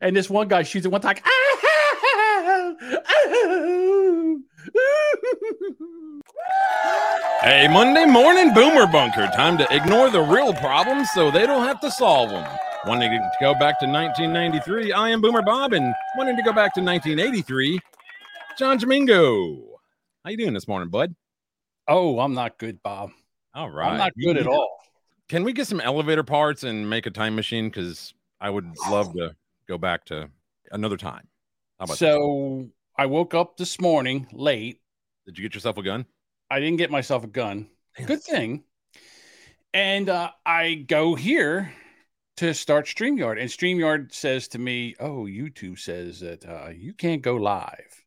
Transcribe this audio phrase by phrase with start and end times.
[0.00, 1.16] and this one guy shoots it one time.
[7.42, 9.28] Hey, Monday morning boomer bunker.
[9.34, 12.46] Time to ignore the real problems so they don't have to solve them.
[12.86, 16.72] Wanting to go back to 1993, I am Boomer Bob, and wanting to go back
[16.74, 17.78] to 1983,
[18.58, 19.62] John Jamingo.
[20.24, 21.14] How you doing this morning, bud?
[21.88, 23.10] Oh, I'm not good, Bob.
[23.54, 23.90] All right.
[23.90, 24.78] I'm not good at all.
[25.28, 27.68] Can we get some elevator parts and make a time machine?
[27.68, 29.34] Because I would love to
[29.70, 30.28] go back to
[30.72, 31.28] another time.
[31.78, 31.98] How about that?
[31.98, 32.68] So
[32.98, 34.80] I woke up this morning late.
[35.26, 36.06] Did you get yourself a gun?
[36.50, 37.68] I didn't get myself a gun.
[38.04, 38.64] Good thing.
[39.72, 41.72] And uh, I go here
[42.38, 47.22] to start StreamYard, and StreamYard says to me, "Oh, YouTube says that uh, you can't
[47.22, 48.04] go live."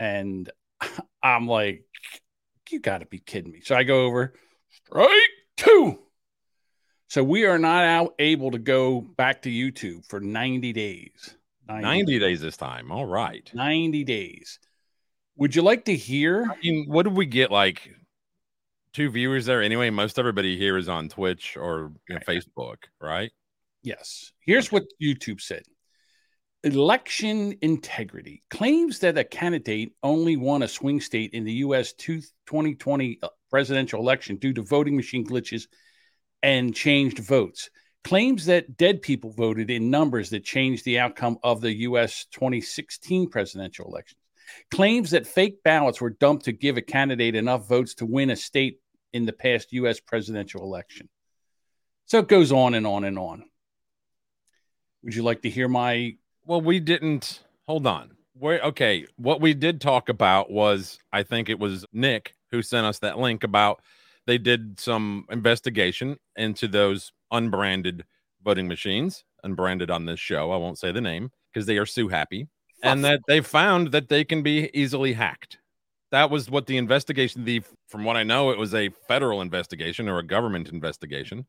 [0.00, 0.50] And
[1.22, 1.84] I'm like,
[2.70, 4.34] "You got to be kidding me!" So I go over,
[4.70, 5.12] strike
[5.56, 6.05] two.
[7.08, 11.36] So we are not out able to go back to YouTube for 90 days.
[11.68, 12.90] 90 days this time.
[12.90, 13.48] All right.
[13.54, 14.58] 90 days.
[15.36, 16.44] Would you like to hear?
[16.50, 17.50] I mean, what did we get?
[17.50, 17.90] Like
[18.92, 19.90] two viewers there anyway.
[19.90, 23.30] Most everybody here is on Twitch or know, Facebook, right?
[23.82, 24.32] Yes.
[24.40, 25.62] Here's what YouTube said
[26.64, 31.92] Election integrity claims that a candidate only won a swing state in the U.S.
[31.92, 35.66] 2020 uh, presidential election due to voting machine glitches
[36.42, 37.70] and changed votes.
[38.04, 42.26] Claims that dead people voted in numbers that changed the outcome of the U.S.
[42.32, 44.20] 2016 presidential elections.
[44.70, 48.36] Claims that fake ballots were dumped to give a candidate enough votes to win a
[48.36, 48.78] state
[49.12, 49.98] in the past U.S.
[49.98, 51.08] presidential election.
[52.06, 53.44] So it goes on and on and on.
[55.02, 56.16] Would you like to hear my?
[56.44, 57.42] Well, we didn't.
[57.66, 58.12] Hold on.
[58.38, 59.06] Wait, okay.
[59.16, 63.18] What we did talk about was, I think it was Nick who sent us that
[63.18, 63.80] link about
[64.26, 68.04] they did some investigation into those unbranded
[68.44, 70.50] voting machines, unbranded on this show.
[70.50, 72.48] I won't say the name because they are sue happy,
[72.82, 75.58] and that they found that they can be easily hacked.
[76.10, 77.44] That was what the investigation.
[77.44, 81.46] The from what I know, it was a federal investigation or a government investigation.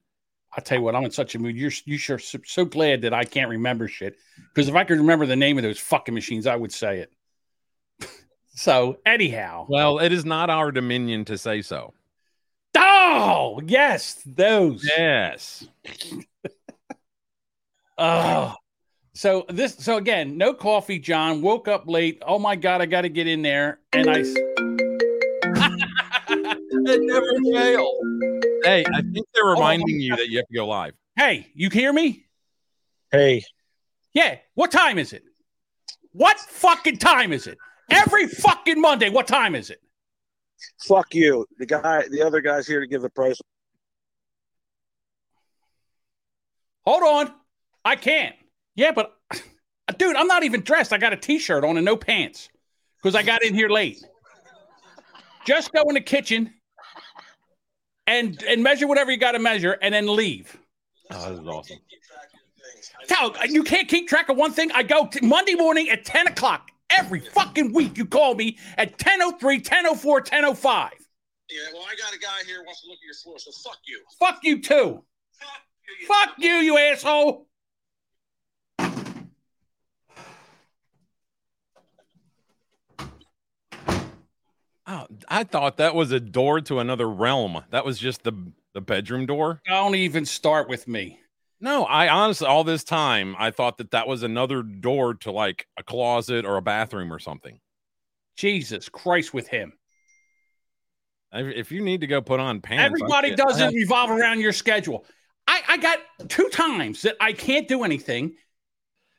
[0.55, 1.55] I'll tell you what, I'm in such a mood.
[1.55, 4.15] You're you sure so, so glad that I can't remember shit.
[4.53, 8.09] Because if I could remember the name of those fucking machines, I would say it.
[8.55, 11.93] so anyhow, Well, it is not our dominion to say so.
[13.09, 14.83] Oh yes, those.
[14.97, 15.65] Yes.
[17.99, 18.53] Oh,
[19.15, 19.73] so this.
[19.73, 20.99] So again, no coffee.
[20.99, 22.21] John woke up late.
[22.25, 24.19] Oh my god, I got to get in there, and I.
[24.19, 24.35] s-
[26.29, 28.05] it never fails.
[28.63, 30.93] Hey, I think they're oh reminding you that you have to go live.
[31.15, 32.27] Hey, you hear me?
[33.11, 33.43] Hey,
[34.13, 34.37] Yeah.
[34.53, 35.23] What time is it?
[36.11, 37.57] What fucking time is it?
[37.89, 39.09] Every fucking Monday.
[39.09, 39.81] What time is it?
[40.85, 41.45] Fuck you.
[41.57, 43.39] The guy, the other guy's here to give the price.
[46.85, 47.33] Hold on.
[47.83, 48.35] I can't.
[48.75, 49.13] Yeah, but
[49.97, 50.93] dude, I'm not even dressed.
[50.93, 52.49] I got a t-shirt on and no pants
[53.01, 54.03] because I got in here late.
[55.45, 56.53] Just go in the kitchen
[58.05, 60.57] and and measure whatever you got to measure and then leave.
[61.11, 61.77] Oh, this is awesome.
[63.07, 64.71] Tell you can't keep track of one thing.
[64.73, 67.97] I go t- Monday morning at 10 o'clock every fucking week.
[67.97, 70.91] You call me at 1003, 1004, 1005.
[71.49, 73.51] Yeah, well, I got a guy here who wants to look at your floor, so
[73.63, 74.01] fuck you.
[74.19, 75.03] Fuck you too.
[75.31, 75.49] Fuck
[75.99, 76.07] you.
[76.07, 77.47] Fuck you, you asshole.
[84.89, 87.61] Oh, I thought that was a door to another realm.
[87.71, 88.33] That was just the
[88.73, 89.61] the bedroom door.
[89.65, 91.19] Don't even start with me.
[91.59, 95.65] No, I honestly, all this time, I thought that that was another door to like
[95.77, 97.59] a closet or a bathroom or something.
[98.35, 99.73] Jesus Christ with him.
[101.33, 105.05] If you need to go put on pants, Everybody doesn't I- revolve around your schedule.
[105.47, 108.35] I, I got two times that I can't do anything.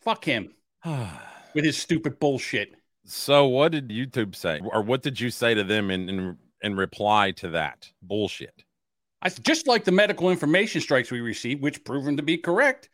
[0.03, 2.75] Fuck him with his stupid bullshit.
[3.05, 6.77] so, what did YouTube say, or what did you say to them in in, in
[6.77, 8.63] reply to that bullshit?
[9.21, 12.89] I just like the medical information strikes we received, which proven to be correct.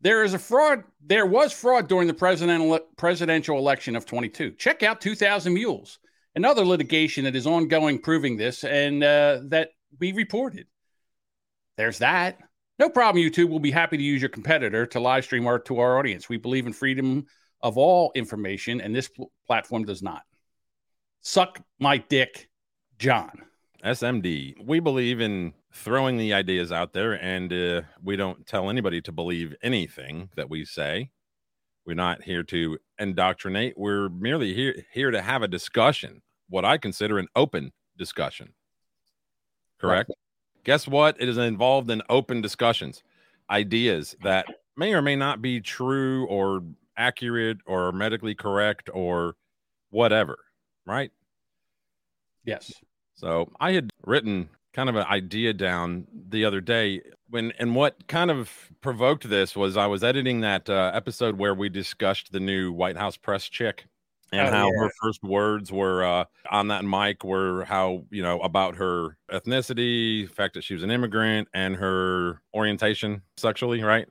[0.00, 0.84] There is a fraud.
[1.04, 4.52] There was fraud during the presidential presidential election of 22.
[4.52, 5.98] Check out 2,000 Mules,
[6.34, 10.66] another litigation that is ongoing, proving this, and uh, that we reported.
[11.76, 12.38] There's that.
[12.78, 13.24] No problem.
[13.24, 16.28] YouTube will be happy to use your competitor to live stream our to our audience.
[16.28, 17.26] We believe in freedom
[17.62, 20.22] of all information, and this pl- platform does not.
[21.22, 22.48] Suck my dick,
[22.98, 23.42] John.
[23.86, 24.54] SMD.
[24.60, 29.12] We believe in throwing the ideas out there, and uh, we don't tell anybody to
[29.12, 31.10] believe anything that we say.
[31.86, 33.78] We're not here to indoctrinate.
[33.78, 38.54] We're merely here here to have a discussion, what I consider an open discussion.
[39.78, 40.10] Correct.
[40.64, 41.16] Guess what?
[41.20, 43.04] It is involved in open discussions,
[43.48, 44.46] ideas that
[44.76, 46.62] may or may not be true or
[46.96, 49.36] accurate or medically correct or
[49.90, 50.38] whatever,
[50.86, 51.12] right?
[52.44, 52.72] Yes.
[53.16, 58.06] So I had written kind of an idea down the other day when and what
[58.08, 62.40] kind of provoked this was I was editing that uh, episode where we discussed the
[62.40, 63.86] new White House press chick
[64.32, 64.78] and Oh, how yeah.
[64.80, 70.26] her first words were uh, on that mic were how you know about her ethnicity,
[70.28, 74.06] the fact that she was an immigrant, and her orientation sexually, right?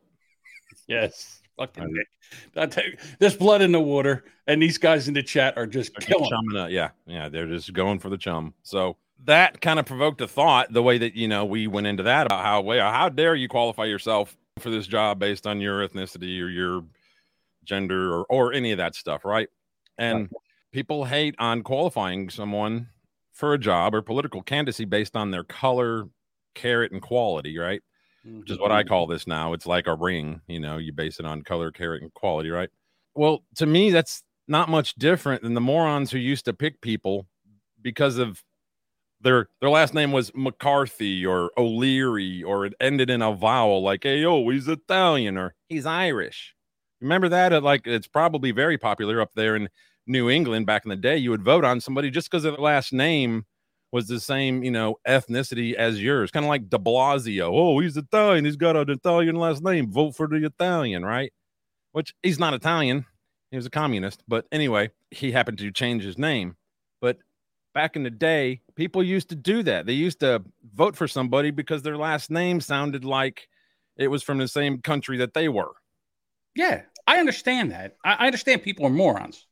[0.88, 1.42] Yes.
[1.57, 3.00] Fucking Nick.
[3.19, 6.30] There's blood in the water, and these guys in the chat are just killing.
[6.30, 6.72] chumming.
[6.72, 8.54] Yeah, yeah, they're just going for the chum.
[8.63, 10.74] So that kind of provoked a thought.
[10.74, 13.48] The way that you know we went into that about how well how dare you
[13.48, 16.84] qualify yourself for this job based on your ethnicity or your
[17.63, 19.50] gender or or any of that stuff, right?
[19.98, 20.30] And
[20.72, 22.90] people hate on qualifying someone
[23.31, 26.06] for a job or political candidacy based on their color,
[26.54, 27.81] carat, and quality, right?
[28.25, 29.54] Which is what I call this now.
[29.54, 32.69] It's like a ring, you know, you base it on color, carat, and quality, right?
[33.13, 37.27] Well, to me, that's not much different than the morons who used to pick people
[37.81, 38.44] because of
[39.22, 44.04] their their last name was McCarthy or O'Leary or it ended in a vowel like,
[44.04, 46.56] hey, oh, he's Italian or he's Irish.
[47.01, 47.54] Remember that?
[47.54, 49.69] Uh, Like it's probably very popular up there in
[50.07, 51.18] New England back in the day.
[51.18, 53.45] You would vote on somebody just because of their last name
[53.92, 56.32] was the same, you know, ethnicity as yours.
[56.32, 57.50] Kind of like De Blasio.
[57.52, 58.46] Oh, he's Italian.
[58.46, 59.92] He's got an Italian last name.
[59.92, 61.32] Vote for the Italian, right?
[61.92, 63.06] Which he's not Italian.
[63.52, 64.24] He was a communist.
[64.28, 66.58] But anyway, he happened to change his name.
[67.00, 67.20] But
[67.74, 69.86] back in the day, people used to do that.
[69.86, 70.44] They used to
[70.74, 73.48] vote for somebody because their last name sounded like
[73.98, 75.72] it was from the same country that they were.
[76.56, 77.96] Yeah, I understand that.
[78.04, 79.46] I, I understand people are morons.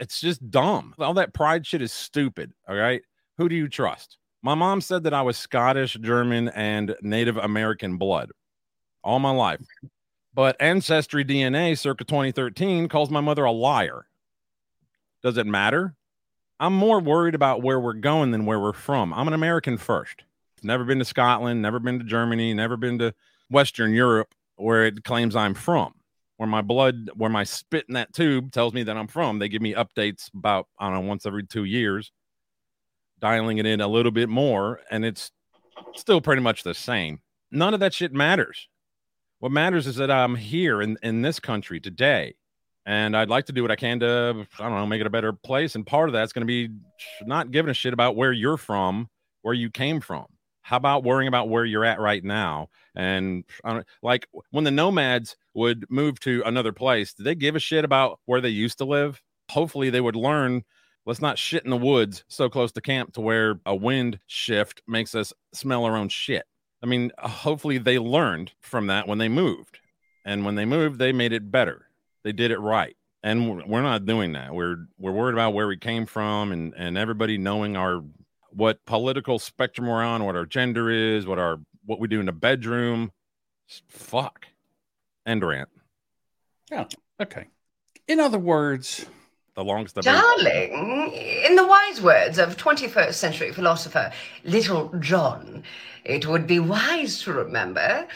[0.00, 0.94] It's just dumb.
[0.98, 2.52] All that pride shit is stupid.
[2.68, 3.02] All right.
[3.38, 4.18] Who do you trust?
[4.42, 8.30] My mom said that I was Scottish, German, and Native American blood
[9.04, 9.60] all my life.
[10.34, 14.06] But Ancestry DNA circa 2013 calls my mother a liar.
[15.22, 15.94] Does it matter?
[16.58, 19.12] I'm more worried about where we're going than where we're from.
[19.12, 20.22] I'm an American first.
[20.62, 23.14] Never been to Scotland, never been to Germany, never been to
[23.50, 25.94] Western Europe where it claims I'm from
[26.42, 29.38] where my blood, where my spit in that tube tells me that I'm from.
[29.38, 32.10] They give me updates about, I don't know, once every two years,
[33.22, 35.30] dialing it in a little bit more, and it's
[35.94, 37.20] still pretty much the same.
[37.50, 38.68] None of that shit matters.
[39.38, 42.34] What matters is that I'm here in, in this country today.
[42.84, 45.10] And I'd like to do what I can to, I don't know, make it a
[45.10, 45.76] better place.
[45.76, 46.74] And part of that's going to be
[47.24, 49.08] not giving a shit about where you're from,
[49.42, 50.26] where you came from.
[50.62, 52.68] How about worrying about where you're at right now?
[52.96, 53.44] And
[54.02, 58.18] like when the nomads would move to another place, did they give a shit about
[58.26, 59.22] where they used to live?
[59.50, 60.62] Hopefully, they would learn
[61.06, 64.82] let's not shit in the woods so close to camp to where a wind shift
[64.86, 66.44] makes us smell our own shit.
[66.82, 69.78] I mean, hopefully, they learned from that when they moved.
[70.24, 71.86] And when they moved, they made it better.
[72.24, 72.96] They did it right.
[73.24, 74.52] And we're not doing that.
[74.52, 78.02] We're we're worried about where we came from and and everybody knowing our
[78.50, 82.26] what political spectrum we're on, what our gender is, what our what we do in
[82.26, 83.12] the bedroom.
[83.88, 84.46] Fuck.
[85.24, 85.68] End rant.
[86.70, 86.86] Yeah.
[87.20, 87.46] Okay.
[88.08, 89.06] In other words,
[89.54, 94.10] The longest I've ever- Darling, in the wise words of 21st century philosopher
[94.44, 95.62] Little John,
[96.04, 98.08] it would be wise to remember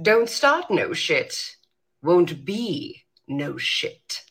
[0.00, 1.56] don't start no shit,
[2.02, 4.22] won't be no shit.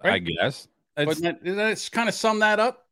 [0.00, 0.68] I guess.
[0.96, 2.86] It's- but that, that's kind of sum that up.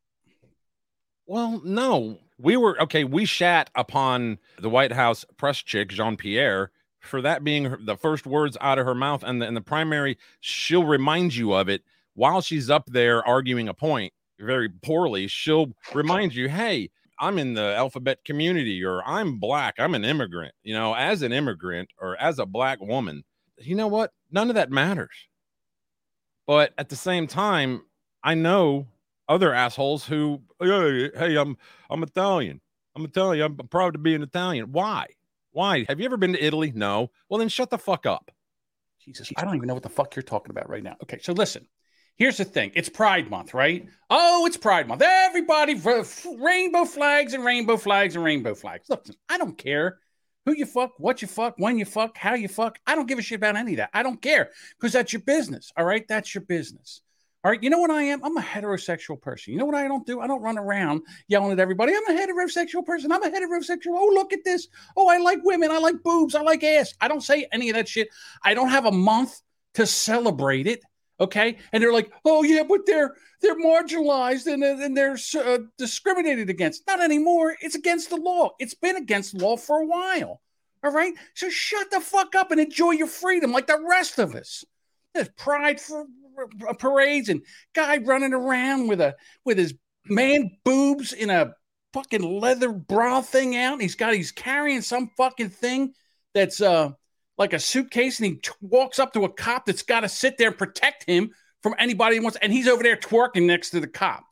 [1.26, 3.04] Well, no, we were okay.
[3.04, 7.96] We shat upon the White House press chick, Jean Pierre, for that being her, the
[7.96, 9.22] first words out of her mouth.
[9.22, 11.82] And the, and the primary, she'll remind you of it
[12.14, 15.28] while she's up there arguing a point very poorly.
[15.28, 16.90] She'll remind you, hey,
[17.20, 20.54] I'm in the alphabet community, or I'm black, I'm an immigrant.
[20.62, 23.24] You know, as an immigrant or as a black woman,
[23.58, 24.12] you know what?
[24.30, 25.14] None of that matters.
[26.46, 27.82] But at the same time,
[28.22, 28.86] I know
[29.28, 31.56] other assholes who, hey, hey, I'm
[31.88, 32.60] I'm Italian.
[32.96, 33.56] I'm Italian.
[33.60, 34.72] I'm proud to be an Italian.
[34.72, 35.06] Why?
[35.52, 35.84] Why?
[35.88, 36.72] Have you ever been to Italy?
[36.74, 37.10] No.
[37.28, 38.30] Well, then shut the fuck up.
[39.00, 40.96] Jesus, I don't even know what the fuck you're talking about right now.
[41.02, 41.66] Okay, so listen.
[42.16, 42.70] Here's the thing.
[42.74, 43.88] It's Pride Month, right?
[44.08, 45.02] Oh, it's Pride Month.
[45.02, 45.74] Everybody,
[46.38, 48.88] rainbow flags and rainbow flags and rainbow flags.
[48.88, 49.98] Look, I don't care
[50.46, 52.78] who you fuck, what you fuck, when you fuck, how you fuck.
[52.86, 53.90] I don't give a shit about any of that.
[53.92, 55.72] I don't care because that's your business.
[55.76, 57.00] All right, that's your business.
[57.42, 58.24] All right, you know what I am?
[58.24, 59.52] I'm a heterosexual person.
[59.52, 60.20] You know what I don't do?
[60.20, 61.94] I don't run around yelling at everybody.
[61.94, 63.10] I'm a heterosexual person.
[63.10, 63.88] I'm a heterosexual.
[63.96, 64.68] Oh, look at this.
[64.96, 65.70] Oh, I like women.
[65.72, 66.36] I like boobs.
[66.36, 66.94] I like ass.
[67.00, 68.08] I don't say any of that shit.
[68.42, 69.40] I don't have a month
[69.74, 70.80] to celebrate it.
[71.20, 76.50] Okay, and they're like, "Oh yeah, but they're they're marginalized and, and they're uh, discriminated
[76.50, 77.56] against." Not anymore.
[77.60, 78.50] It's against the law.
[78.58, 80.40] It's been against law for a while.
[80.82, 81.14] All right.
[81.34, 84.64] So shut the fuck up and enjoy your freedom like the rest of us.
[85.14, 86.06] There's pride for
[86.78, 87.42] parades and
[87.74, 89.74] guy running around with a with his
[90.06, 91.54] man boobs in a
[91.92, 93.80] fucking leather bra thing out.
[93.80, 95.94] He's got he's carrying some fucking thing
[96.34, 96.90] that's uh
[97.38, 100.38] like a suitcase, and he t- walks up to a cop that's got to sit
[100.38, 101.30] there and protect him
[101.62, 102.38] from anybody he wants.
[102.40, 104.24] And he's over there twerking next to the cop.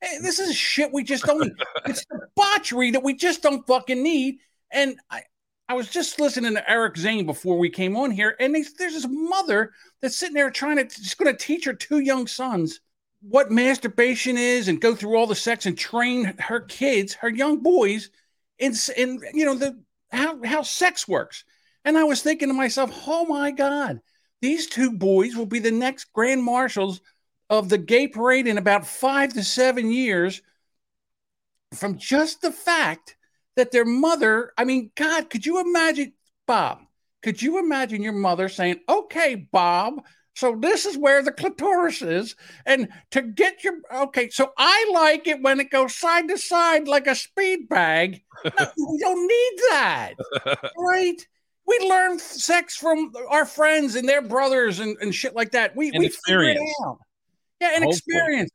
[0.00, 1.52] Hey, this is shit we just don't.
[1.86, 4.38] it's debauchery that we just don't fucking need.
[4.70, 5.22] And I,
[5.68, 9.06] I was just listening to Eric Zane before we came on here, and there's this
[9.08, 12.80] mother that's sitting there trying to just going to teach her two young sons
[13.26, 17.62] what masturbation is and go through all the sex and train her kids, her young
[17.62, 18.10] boys,
[18.58, 19.78] in in you know the
[20.10, 21.44] how how sex works.
[21.84, 24.00] And I was thinking to myself, oh my God,
[24.40, 27.00] these two boys will be the next grand marshals
[27.50, 30.42] of the gay parade in about five to seven years
[31.74, 33.16] from just the fact
[33.56, 36.12] that their mother, I mean, God, could you imagine,
[36.46, 36.80] Bob?
[37.22, 40.02] Could you imagine your mother saying, okay, Bob,
[40.36, 42.34] so this is where the clitoris is.
[42.66, 46.88] And to get your okay, so I like it when it goes side to side
[46.88, 48.22] like a speed bag.
[48.44, 50.14] No, we don't need that.
[50.76, 51.26] right?
[51.66, 55.74] We learn sex from our friends and their brothers and, and shit like that.
[55.74, 56.58] We and we experience.
[56.58, 56.98] figure it out.
[57.60, 58.16] Yeah, and Hopefully.
[58.16, 58.50] experience.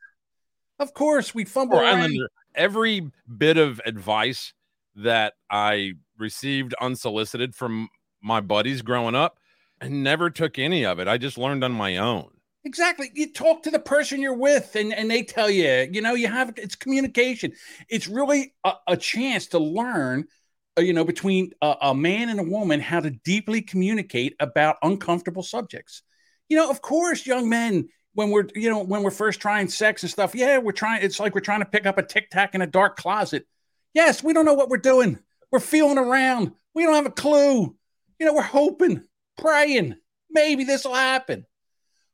[0.80, 1.96] Of course, we fumble around.
[1.96, 4.54] Islander, every bit of advice
[4.96, 7.90] that I received unsolicited from
[8.22, 9.40] my buddies growing up,
[9.82, 11.08] I never took any of it.
[11.08, 12.30] I just learned on my own.
[12.66, 13.10] Exactly.
[13.14, 16.28] You talk to the person you're with, and, and they tell you, you know, you
[16.28, 17.54] have it's communication.
[17.88, 20.28] It's really a, a chance to learn,
[20.80, 24.78] Uh, you know, between a, a man and a woman how to deeply communicate about
[24.82, 26.04] uncomfortable subjects.
[26.48, 30.04] You know, of course, young men, when we're, you know, when we're first trying sex
[30.04, 32.56] and stuff, yeah, we're trying, it's like we're trying to pick up a tic tac
[32.56, 33.46] in a dark closet.
[33.94, 35.20] Yes, we don't know what we're doing.
[35.52, 36.54] We're feeling around.
[36.74, 37.76] We don't have a clue.
[38.18, 39.04] You know, we're hoping,
[39.38, 39.96] praying,
[40.30, 41.46] maybe this will happen.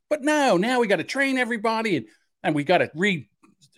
[0.10, 2.06] But no, now we got to train everybody and,
[2.42, 3.28] and we got to read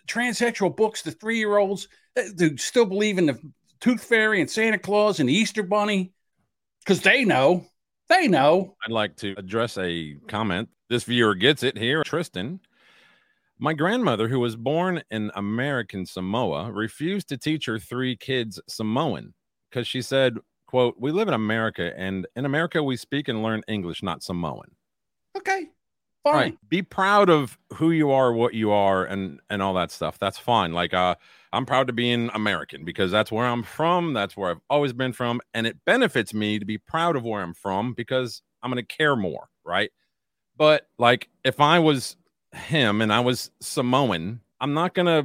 [0.08, 3.38] transsexual books to three year olds uh, who still believe in the
[3.80, 6.14] tooth fairy and Santa Claus and the Easter bunny
[6.84, 7.66] because they know.
[8.10, 8.76] They know.
[8.86, 10.70] I'd like to address a comment.
[10.90, 12.04] This viewer gets it here.
[12.04, 12.62] Tristan.
[13.60, 19.34] My grandmother, who was born in American Samoa, refused to teach her three kids Samoan
[19.70, 23.64] because she said, quote, we live in America and in America we speak and learn
[23.68, 24.72] English, not Samoan.
[25.36, 25.68] Okay.
[26.24, 26.34] Fine.
[26.36, 26.58] Right.
[26.70, 30.20] Be proud of who you are, what you are, and and all that stuff.
[30.20, 30.74] That's fine.
[30.74, 31.16] Like uh
[31.54, 34.14] I'm proud to be an American because that's where I'm from.
[34.14, 35.42] That's where I've always been from.
[35.54, 39.16] And it benefits me to be proud of where I'm from because I'm gonna care
[39.16, 39.92] more, right?
[40.58, 42.18] But like if I was
[42.54, 45.24] him and I was Samoan, I'm not gonna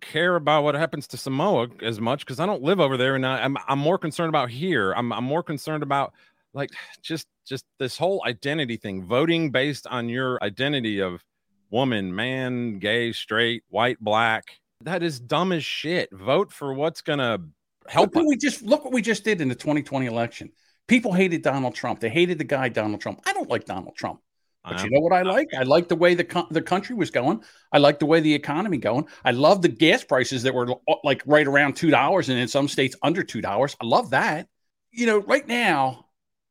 [0.00, 3.26] care about what happens to Samoa as much because I don't live over there, and
[3.26, 4.92] I, I'm I'm more concerned about here.
[4.92, 6.12] I'm I'm more concerned about
[6.54, 6.70] like
[7.02, 11.24] just just this whole identity thing, voting based on your identity of
[11.70, 14.44] woman, man, gay, straight, white, black.
[14.82, 16.12] That is dumb as shit.
[16.12, 17.40] Vote for what's gonna
[17.88, 18.14] help.
[18.14, 20.52] Look we just look what we just did in the 2020 election.
[20.86, 22.00] People hated Donald Trump.
[22.00, 23.20] They hated the guy Donald Trump.
[23.26, 24.20] I don't like Donald Trump.
[24.68, 25.48] But you know what I like?
[25.56, 27.44] I like the way the co- the country was going.
[27.70, 29.06] I like the way the economy going.
[29.24, 32.48] I love the gas prices that were uh, like right around two dollars, and in
[32.48, 33.76] some states under two dollars.
[33.80, 34.48] I love that.
[34.90, 36.06] You know, right now,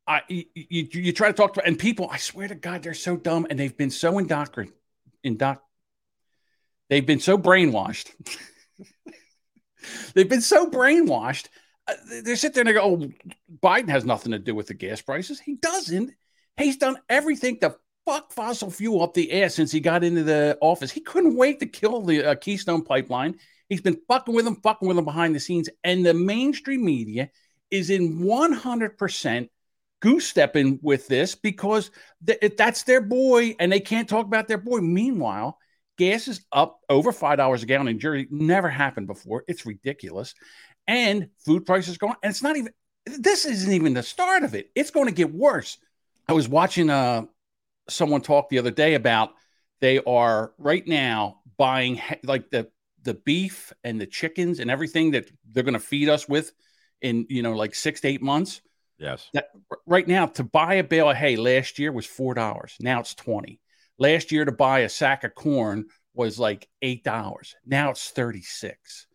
[0.07, 2.07] I you, you, you try to talk to and people.
[2.09, 4.71] I swear to God, they're so dumb, and they've been so indoctrined.
[5.25, 5.59] Indoc-
[6.89, 8.09] they've been so brainwashed.
[10.13, 11.47] they've been so brainwashed.
[11.87, 13.09] Uh, they- sit there and they go, "Oh,
[13.61, 16.11] Biden has nothing to do with the gas prices." He doesn't.
[16.57, 17.75] He's done everything to
[18.05, 20.91] fuck fossil fuel up the ass since he got into the office.
[20.91, 23.39] He couldn't wait to kill the uh, Keystone Pipeline.
[23.67, 25.69] He's been fucking with them, fucking with them behind the scenes.
[25.83, 27.31] And the mainstream media
[27.71, 29.49] is in 100%
[30.01, 31.89] goose stepping with this because
[32.25, 34.79] th- that's their boy and they can't talk about their boy.
[34.81, 35.57] Meanwhile,
[35.97, 38.27] gas is up over $5 a gallon in Jersey.
[38.29, 39.43] Never happened before.
[39.47, 40.33] It's ridiculous.
[40.87, 42.71] And food prices going, and it's not even,
[43.05, 44.69] this isn't even the start of it.
[44.75, 45.77] It's going to get worse.
[46.27, 47.23] I was watching uh,
[47.89, 49.31] someone talk the other day about
[49.81, 52.69] they are right now buying like the
[53.03, 56.51] the beef and the chickens and everything that they're going to feed us with
[57.01, 58.61] in you know like six to eight months.
[58.97, 59.29] yes.
[59.33, 59.49] That
[59.85, 62.75] right now to buy a bale of hay last year was four dollars.
[62.79, 63.59] Now it's twenty.
[63.97, 67.55] Last year to buy a sack of corn was like eight dollars.
[67.65, 69.07] Now it's thirty six.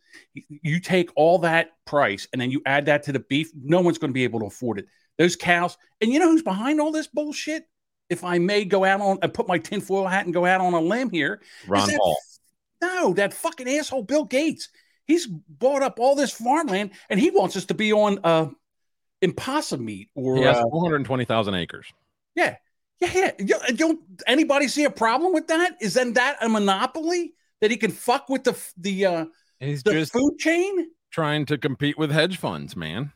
[0.47, 3.49] You take all that price and then you add that to the beef.
[3.55, 4.85] No one's going to be able to afford it.
[5.17, 7.67] Those cows, and you know who's behind all this bullshit?
[8.09, 10.73] If I may go out on and put my tinfoil hat and go out on
[10.73, 12.17] a limb here, Ron that- Paul.
[12.81, 14.69] No, that fucking asshole Bill Gates.
[15.05, 18.47] He's bought up all this farmland and he wants us to be on uh
[19.21, 21.85] impossible meat or has uh, 420,000 acres.
[22.35, 22.55] yeah,
[23.01, 23.55] yeah, yeah.
[23.67, 25.77] You- Don't anybody see a problem with that?
[25.81, 29.25] Is then that a monopoly that he can fuck with the the uh,
[29.59, 30.87] He's the just food chain?
[31.11, 33.11] trying to compete with hedge funds, man.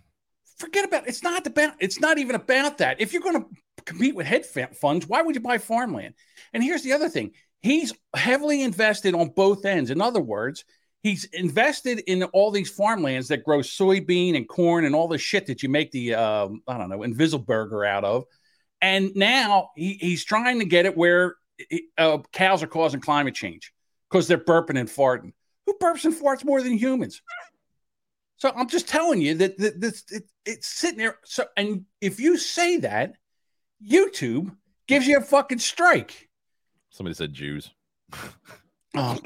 [0.57, 2.99] Forget about it's not about it's not even about that.
[2.99, 6.13] If you're going to compete with hedge funds, why would you buy farmland?
[6.53, 9.91] And here's the other thing: he's heavily invested on both ends.
[9.91, 10.63] In other words,
[11.03, 15.47] he's invested in all these farmlands that grow soybean and corn and all the shit
[15.47, 18.25] that you make the um, I don't know Invisiburger out of.
[18.85, 21.37] And now he, he's trying to get it where
[21.97, 23.73] uh, cows are causing climate change
[24.11, 25.33] because they're burping and farting.
[25.65, 27.19] Who burps and farts more than humans?
[28.37, 31.17] So I'm just telling you that, that this it, it's sitting there.
[31.25, 33.15] So and if you say that,
[33.83, 36.29] YouTube gives you a fucking strike.
[36.91, 37.71] Somebody said Jews.
[38.93, 39.17] Oh,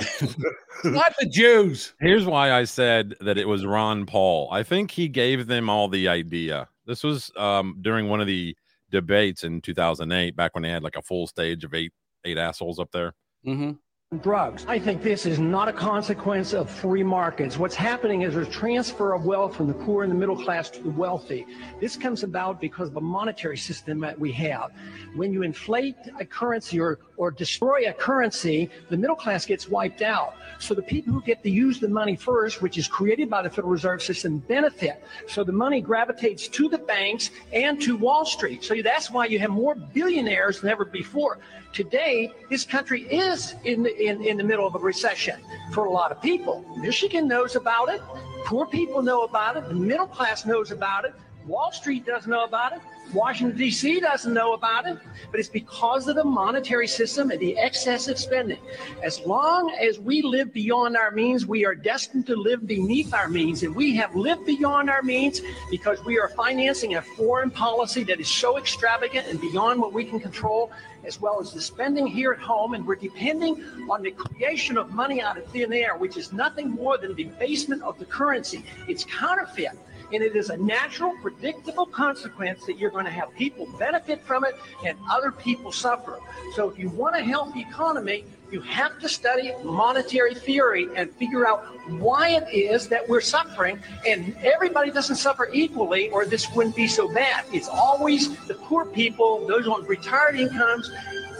[0.85, 1.95] not the Jews.
[1.99, 4.47] Here's why I said that it was Ron Paul.
[4.53, 6.69] I think he gave them all the idea.
[6.85, 8.55] This was um, during one of the
[8.91, 11.91] debates in 2008, back when they had like a full stage of eight
[12.25, 13.13] eight assholes up there.
[13.45, 13.71] Mm-hmm.
[14.17, 14.65] Drugs.
[14.67, 17.59] I think this is not a consequence of free markets.
[17.59, 20.81] What's happening is there's transfer of wealth from the poor and the middle class to
[20.81, 21.45] the wealthy.
[21.79, 24.71] This comes about because of the monetary system that we have.
[25.13, 30.01] When you inflate a currency or, or destroy a currency, the middle class gets wiped
[30.01, 30.33] out.
[30.57, 33.49] So the people who get to use the money first, which is created by the
[33.51, 35.03] Federal Reserve System, benefit.
[35.27, 38.63] So the money gravitates to the banks and to Wall Street.
[38.63, 41.37] So that's why you have more billionaires than ever before.
[41.71, 45.39] Today, this country is in the, in, in the middle of a recession
[45.71, 46.65] for a lot of people.
[46.77, 48.01] Michigan knows about it.
[48.45, 49.67] Poor people know about it.
[49.67, 51.13] The middle class knows about it.
[51.45, 52.81] Wall Street doesn't know about it.
[53.11, 53.99] Washington, D.C.
[54.01, 54.97] doesn't know about it.
[55.31, 58.59] But it's because of the monetary system and the excessive spending.
[59.01, 63.27] As long as we live beyond our means, we are destined to live beneath our
[63.27, 63.63] means.
[63.63, 65.41] And we have lived beyond our means
[65.71, 70.05] because we are financing a foreign policy that is so extravagant and beyond what we
[70.05, 70.71] can control,
[71.05, 72.73] as well as the spending here at home.
[72.73, 76.69] And we're depending on the creation of money out of thin air, which is nothing
[76.69, 78.63] more than debasement of the currency.
[78.87, 79.77] It's counterfeit.
[80.11, 84.43] And it is a natural, predictable consequence that you're going to have people benefit from
[84.43, 86.19] it and other people suffer.
[86.55, 91.47] So if you want a healthy economy, you have to study monetary theory and figure
[91.47, 93.79] out why it is that we're suffering.
[94.07, 97.45] And everybody doesn't suffer equally, or this wouldn't be so bad.
[97.53, 100.91] It's always the poor people, those on retired incomes,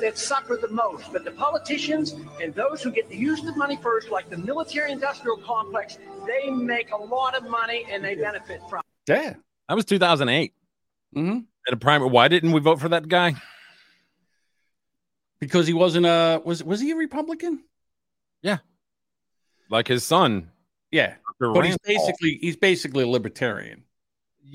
[0.02, 1.12] that suffer the most.
[1.12, 4.92] But the politicians and those who get to use the money first, like the military
[4.92, 9.12] industrial complex, they make a lot of money and they benefit from it.
[9.12, 9.34] Yeah.
[9.68, 10.54] That was 2008.
[11.16, 11.40] Mm-hmm.
[11.68, 13.36] At a primary, why didn't we vote for that guy?
[15.40, 17.64] Because he wasn't a was was he a Republican?
[18.42, 18.58] Yeah,
[19.70, 20.52] like his son.
[20.92, 21.16] Yeah.
[21.40, 21.54] Dr.
[21.54, 22.08] But he's Rand Paul.
[22.08, 23.84] basically he's basically a libertarian.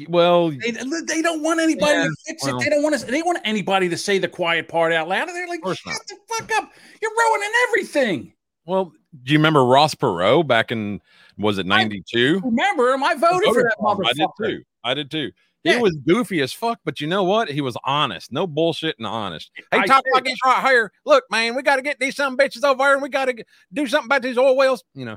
[0.09, 2.65] well, They, they don't want anybody Yeah, to fix well- it.
[2.65, 3.07] They don't want to.
[3.07, 5.29] They want anybody to say the quiet part out loud.
[5.29, 6.01] And they're like, shut not.
[6.09, 6.73] the fuck up!
[7.01, 8.33] You're ruining everything.
[8.67, 8.93] well.
[9.23, 11.01] Do you remember Ross Perot back in
[11.39, 12.41] was it 92?
[12.45, 13.05] Remember him?
[13.05, 14.07] I voted for that motherfucker.
[14.09, 14.63] I did too.
[14.83, 15.31] I did too.
[15.65, 15.81] He Yeah.
[15.81, 17.49] was goofy as fuck, but you know what?
[17.51, 18.31] He was honest.
[18.31, 19.51] No bullshit and honest.
[19.57, 20.13] Hey, I talk did.
[20.13, 20.93] like this right here.
[21.07, 23.45] Look, man, we got to get these some bitches over here and we got to
[23.73, 24.85] do something about these oil wells.
[24.95, 25.17] You know,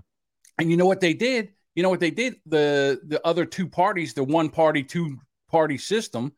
[0.58, 1.52] And you know what they did?
[1.76, 2.38] You know what they did?
[2.46, 5.18] The the other two parties, the one party, two
[5.52, 6.32] party system,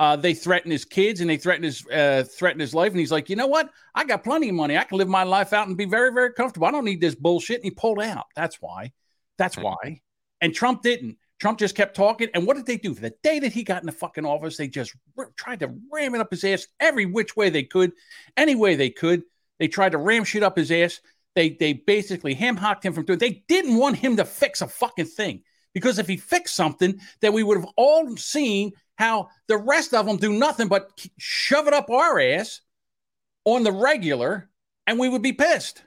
[0.00, 2.90] uh, they threatened his kids and they threatened his uh, threatened his life.
[2.90, 3.70] And he's like, you know what?
[3.94, 4.76] I got plenty of money.
[4.76, 6.66] I can live my life out and be very very comfortable.
[6.66, 7.58] I don't need this bullshit.
[7.58, 8.26] And he pulled out.
[8.34, 8.92] That's why.
[9.38, 10.00] That's why.
[10.40, 11.16] And Trump didn't.
[11.40, 12.28] Trump just kept talking.
[12.34, 12.94] And what did they do?
[12.94, 15.74] For the day that he got in the fucking office, they just r- tried to
[15.92, 17.92] ram it up his ass every which way they could,
[18.36, 19.22] any way they could.
[19.58, 21.00] They tried to ram shit up his ass.
[21.34, 23.18] They they basically ham hocked him from doing.
[23.18, 25.42] They didn't want him to fix a fucking thing
[25.72, 30.06] because if he fixed something, then we would have all seen how the rest of
[30.06, 32.60] them do nothing but shove it up our ass
[33.44, 34.48] on the regular,
[34.86, 35.82] and we would be pissed.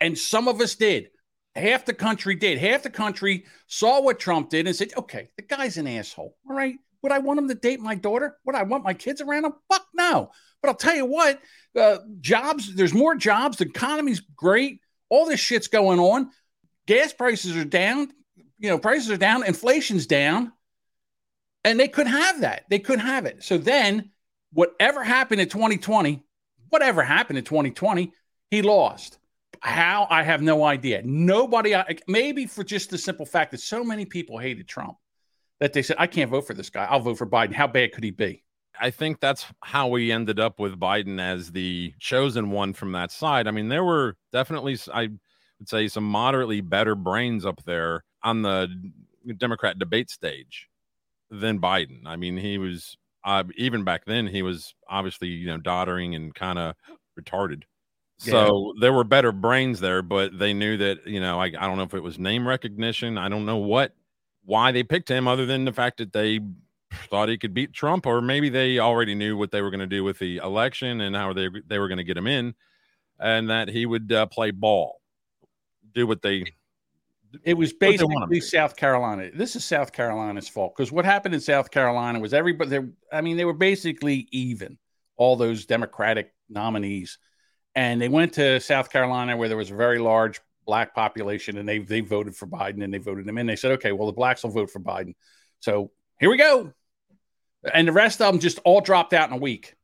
[0.00, 1.10] And some of us did.
[1.56, 2.58] Half the country did.
[2.58, 6.36] Half the country saw what Trump did and said, "Okay, the guy's an asshole.
[6.48, 8.36] All right, would I want him to date my daughter?
[8.44, 9.54] Would I want my kids around him?
[9.70, 11.40] Fuck no." But I'll tell you what,
[11.78, 12.74] uh, jobs.
[12.74, 13.58] There's more jobs.
[13.58, 14.80] The economy's great.
[15.08, 16.30] All this shit's going on.
[16.86, 18.12] Gas prices are down.
[18.58, 19.44] You know, prices are down.
[19.44, 20.52] Inflation's down.
[21.64, 22.64] And they could have that.
[22.70, 23.42] They could have it.
[23.42, 24.10] So then,
[24.52, 26.22] whatever happened in 2020,
[26.68, 28.12] whatever happened in 2020,
[28.50, 29.18] he lost.
[29.60, 30.06] How?
[30.10, 31.02] I have no idea.
[31.04, 31.74] Nobody,
[32.06, 34.96] maybe for just the simple fact that so many people hated Trump
[35.60, 36.84] that they said, I can't vote for this guy.
[36.84, 37.52] I'll vote for Biden.
[37.54, 38.42] How bad could he be?
[38.78, 43.10] I think that's how we ended up with Biden as the chosen one from that
[43.10, 43.46] side.
[43.46, 45.08] I mean, there were definitely, I
[45.58, 48.68] would say, some moderately better brains up there on the
[49.38, 50.68] Democrat debate stage.
[51.30, 52.02] than Biden.
[52.06, 56.34] I mean, he was uh, even back then he was obviously you know doddering and
[56.34, 56.74] kind of
[57.18, 57.64] retarded.
[58.18, 61.76] So there were better brains there, but they knew that you know I, I don't
[61.76, 63.18] know if it was name recognition.
[63.18, 63.94] I don't know what
[64.44, 66.40] why they picked him other than the fact that they
[67.10, 69.86] thought he could beat Trump, or maybe they already knew what they were going to
[69.86, 72.54] do with the election and how they they were going to get him in,
[73.18, 75.00] and that he would uh, play ball,
[75.94, 76.44] do what they.
[77.42, 78.40] It was they want him basically.
[78.40, 79.30] South Carolina.
[79.34, 82.78] This is South Carolina's fault because what happened in South Carolina was everybody.
[83.12, 84.78] I mean, they were basically even.
[85.18, 87.16] All those Democratic nominees,
[87.76, 91.68] and they went to South Carolina where there was a very large black population, and
[91.68, 93.46] they they voted for Biden and they voted him in.
[93.46, 95.14] They said, okay, well the blacks will vote for Biden,
[95.60, 96.72] so here we go.
[97.72, 99.74] And the rest of them just all dropped out in a week.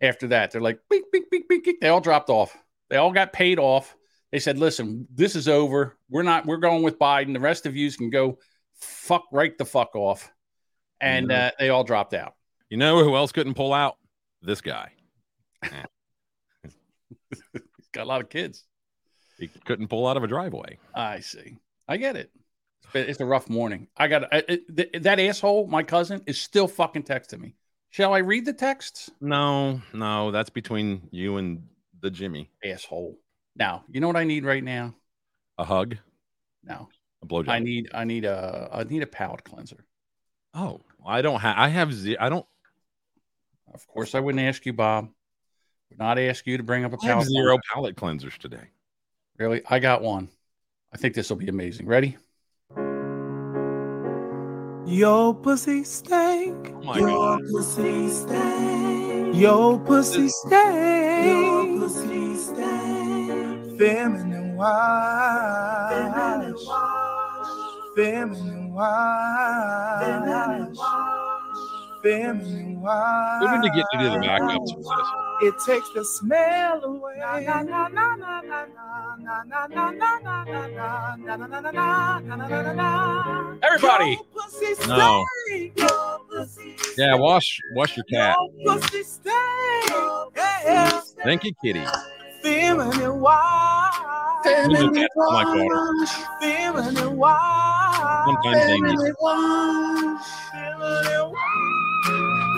[0.00, 1.80] After that, they're like, beep, beep, beep, beep, beep.
[1.80, 2.54] they all dropped off.
[2.90, 3.96] They all got paid off.
[4.30, 5.96] They said, listen, this is over.
[6.10, 7.32] We're not, we're going with Biden.
[7.32, 8.38] The rest of you can go
[8.74, 10.30] fuck right the fuck off.
[11.00, 11.48] And Mhm.
[11.48, 12.34] uh, they all dropped out.
[12.68, 13.96] You know who else couldn't pull out?
[14.42, 14.90] This guy.
[17.52, 18.64] He's got a lot of kids.
[19.38, 20.78] He couldn't pull out of a driveway.
[20.94, 21.58] I see.
[21.88, 22.30] I get it.
[22.94, 23.88] It's, a rough morning.
[23.96, 27.56] I got that asshole, my cousin, is still fucking texting me.
[27.90, 29.10] Shall I read the texts?
[29.20, 31.66] No, no, that's between you and
[32.00, 32.50] the Jimmy.
[32.64, 33.18] Asshole.
[33.56, 34.94] Now, you know what I need right now?
[35.58, 35.96] A hug,
[36.62, 36.88] No,
[37.22, 37.48] a blowjob.
[37.48, 39.84] I need I need a I need a palate cleanser.
[40.54, 41.56] oh, I don't have.
[41.56, 41.92] I have.
[41.92, 42.46] Ze- I don't.
[43.72, 45.10] Of course, I wouldn't ask you, Bob.
[45.94, 47.62] Would not ask you to bring up a have palate zero cleanser.
[47.72, 48.64] palate cleansers today.
[49.38, 50.28] Really, I got one.
[50.92, 51.86] I think this will be amazing.
[51.86, 52.16] Ready?
[54.86, 56.72] Your pussy stank.
[56.74, 57.42] Oh my Your God.
[57.48, 59.36] pussy stank.
[59.36, 61.26] Your pussy stank.
[61.26, 63.78] Your pussy stank.
[63.78, 65.92] Feminine wash.
[67.94, 70.02] Feminine wash.
[70.02, 70.76] Feminine wash.
[72.02, 73.42] Feminine wash.
[73.42, 75.23] Who did you get to the backups for this?
[75.42, 77.20] It takes the smell away.
[83.62, 84.18] Everybody.
[84.86, 85.24] No.
[86.96, 88.36] Yeah, wash wash your cat.
[91.24, 91.84] Thank you, kitty.
[92.42, 93.94] Feminine wash.
[96.40, 98.34] Feminine wine.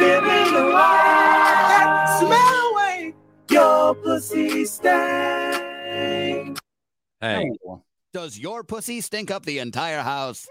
[0.06, 0.52] Feminine wash.
[0.52, 1.68] Feminine wash.
[1.68, 3.14] That smell away.
[3.50, 6.58] Your pussy stank.
[7.20, 7.50] Hey,
[8.12, 10.46] Does your pussy stink up the entire house?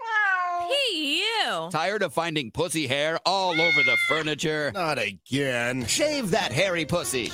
[0.68, 1.68] Hey, you.
[1.70, 4.72] Tired of finding pussy hair all over the furniture?
[4.74, 5.86] Not again.
[5.86, 7.30] Shave that hairy pussy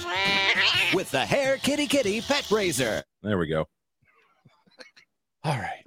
[0.95, 3.03] with the Hair Kitty Kitty Pet Razor.
[3.23, 3.67] there we go.
[5.45, 5.87] All right.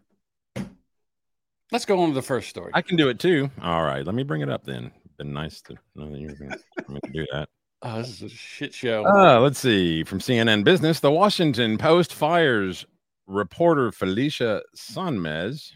[1.71, 2.71] Let's go on to the first story.
[2.73, 3.49] I can do it too.
[3.61, 4.91] All right, let me bring it up then.
[5.17, 7.47] Been nice to know that you're going to do that.
[7.81, 9.05] oh, this is a shit show.
[9.05, 10.03] Uh, let's see.
[10.03, 12.85] From CNN Business, the Washington Post fires
[13.27, 15.71] reporter Felicia Sonmez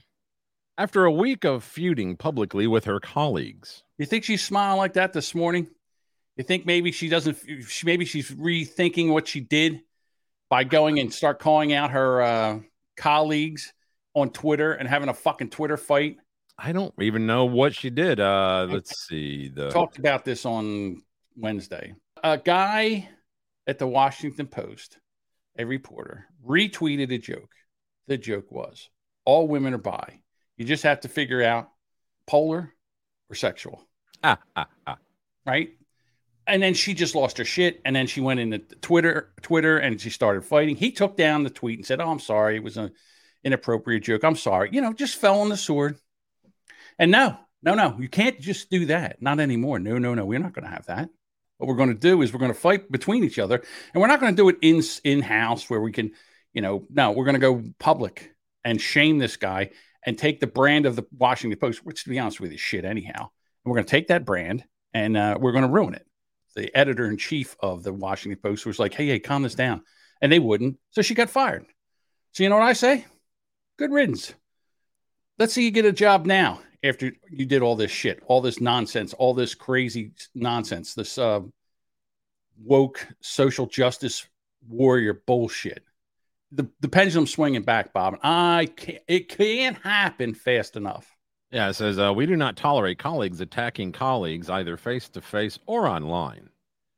[0.78, 3.84] after a week of feuding publicly with her colleagues.
[3.97, 5.67] you think she's smiling like that this morning?
[6.38, 7.38] You think maybe she doesn't?
[7.67, 9.82] She, maybe she's rethinking what she did
[10.49, 12.60] by going and start calling out her uh,
[12.95, 13.73] colleagues
[14.13, 16.17] on Twitter and having a fucking Twitter fight.
[16.62, 18.19] I don't even know what she did.
[18.19, 19.48] Uh, let's see.
[19.48, 21.02] The talked about this on
[21.38, 21.95] Wednesday.
[22.22, 23.10] A guy
[23.65, 25.00] at the Washington Post,
[25.58, 27.52] a reporter, retweeted a joke.
[28.08, 28.89] The joke was
[29.24, 30.22] all women are bi.
[30.58, 31.69] You just have to figure out
[32.28, 32.74] polar
[33.30, 33.88] or sexual,
[34.24, 34.98] ah, ah, ah.
[35.45, 35.69] right?
[36.45, 37.80] And then she just lost her shit.
[37.86, 40.76] And then she went into Twitter, Twitter, and she started fighting.
[40.76, 42.58] He took down the tweet and said, "Oh, I'm sorry.
[42.58, 42.91] It was an
[43.43, 44.26] inappropriate joke.
[44.26, 45.98] I'm sorry." You know, just fell on the sword.
[47.00, 49.22] And no, no, no, you can't just do that.
[49.22, 49.80] Not anymore.
[49.80, 50.26] No, no, no.
[50.26, 51.10] We're not going to have that.
[51.58, 54.08] What we're going to do is we're going to fight between each other, and we're
[54.08, 56.12] not going to do it in in house where we can,
[56.54, 58.34] you know, no, we're going to go public
[58.64, 59.72] and shame this guy
[60.06, 62.86] and take the brand of the Washington Post, which to be honest with you, shit
[62.86, 63.20] anyhow.
[63.22, 66.06] And we're going to take that brand and uh, we're going to ruin it.
[66.56, 69.84] The editor in chief of the Washington Post was like, "Hey, hey, calm this down,"
[70.22, 71.66] and they wouldn't, so she got fired.
[72.34, 73.06] So you know what I say?
[73.78, 74.34] Good riddance.
[75.38, 78.62] Let's see you get a job now after you did all this shit, all this
[78.62, 81.42] nonsense, all this crazy nonsense, this uh,
[82.63, 84.26] woke social justice
[84.68, 85.84] warrior bullshit.
[86.52, 88.13] The the pendulum's swinging back, Bob.
[88.13, 89.04] And I can't.
[89.08, 91.15] It can't happen fast enough.
[91.52, 95.60] Yeah, it says uh, we do not tolerate colleagues attacking colleagues either face to face
[95.65, 96.50] or online.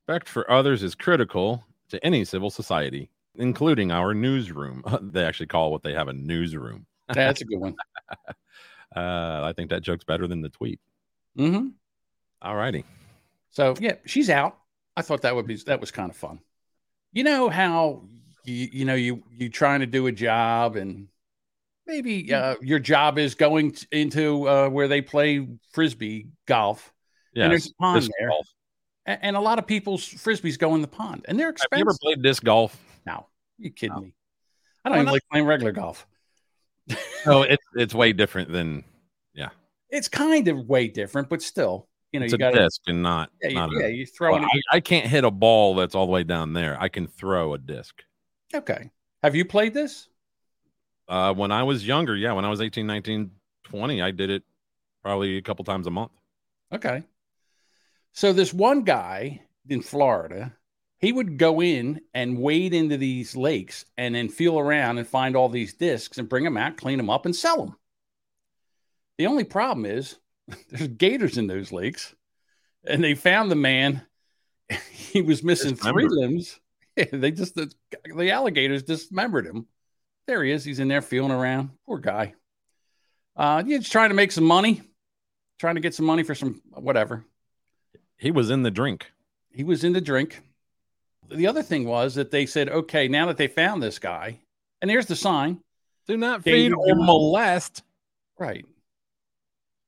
[0.08, 4.84] Respect for others is critical to any civil society, including our newsroom.
[5.02, 6.86] they actually call what they have a newsroom.
[7.14, 7.76] That's a good one.
[8.96, 10.80] Uh, I think that joke's better than the tweet.
[11.38, 11.68] Mm-hmm.
[12.42, 12.84] All righty.
[13.52, 14.58] So yeah, she's out.
[14.98, 16.40] I thought that would be that was kind of fun.
[17.14, 18.04] You know how
[18.46, 21.08] you you know you you trying to do a job and
[21.86, 26.94] maybe uh, your job is going t- into uh, where they play frisbee golf
[27.34, 27.44] Yeah.
[27.44, 28.30] and there's a pond there,
[29.06, 31.86] and, a lot of people's frisbees go in the pond and they're Have expensive.
[31.86, 32.78] you ever played disc golf?
[33.06, 33.28] No,
[33.58, 34.14] you kidding me?
[34.86, 35.12] I don't even not?
[35.14, 36.08] like playing regular golf.
[37.26, 38.84] No, it's it's way different than
[39.34, 39.50] yeah.
[39.90, 42.82] It's kind of way different, but still, you know, it's you a got to disc
[42.88, 43.30] and not.
[43.42, 44.44] yeah, you, not a- yeah, you throw Well.
[44.46, 46.78] I, I can't hit a ball that's all the way down there.
[46.82, 48.02] I can throw a disc.
[48.54, 48.90] Okay,
[49.24, 50.08] have you played this?
[51.08, 53.32] Uh, when I was younger, yeah, when I was 18, 19,
[53.64, 54.44] 20, I did it
[55.04, 56.12] probably a couple times a month.
[56.74, 57.04] Okay.
[58.14, 60.54] So this one guy in Florida,
[61.02, 65.36] he would go in and wade into these lakes and then feel around and find
[65.36, 67.76] all these discs and bring them out, clean them up, and sell them.
[69.18, 70.18] The only problem is
[70.70, 72.16] there's gators in those lakes,
[72.86, 74.06] and they found the man.
[74.92, 76.58] He was missing three limbs.
[77.12, 77.70] they just the,
[78.16, 79.68] the alligators dismembered him.
[80.26, 80.64] There he is.
[80.64, 81.72] He's in there feeling around.
[81.86, 82.34] Poor guy.
[83.36, 84.82] Uh, he's trying to make some money,
[85.60, 87.26] trying to get some money for some whatever.
[88.16, 89.12] He was in the drink.
[89.50, 90.42] He was in the drink.
[91.34, 94.40] The other thing was that they said, okay, now that they found this guy,
[94.82, 95.60] and here's the sign.
[96.08, 97.84] Do not feed or molest.
[98.40, 98.66] Right.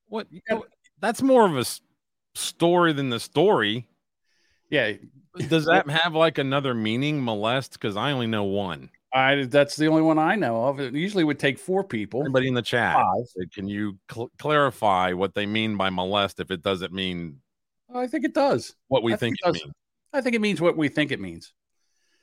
[0.07, 0.27] What?
[0.47, 0.67] gotta-
[0.99, 1.65] That's more of a
[2.35, 3.87] story than the story.
[4.69, 4.93] Yeah.
[5.49, 7.73] Does that have like another meaning, molest?
[7.73, 8.89] Because I only know one.
[9.11, 10.79] I that's the only one I know of.
[10.79, 12.21] It usually would take four people.
[12.21, 16.49] Everybody in the chat, say, can you cl- clarify what they mean by molest if
[16.51, 17.39] it doesn't mean
[17.93, 18.75] I think it does.
[18.87, 19.75] what we I think think it it means?
[20.13, 21.53] I think it means what we think it means.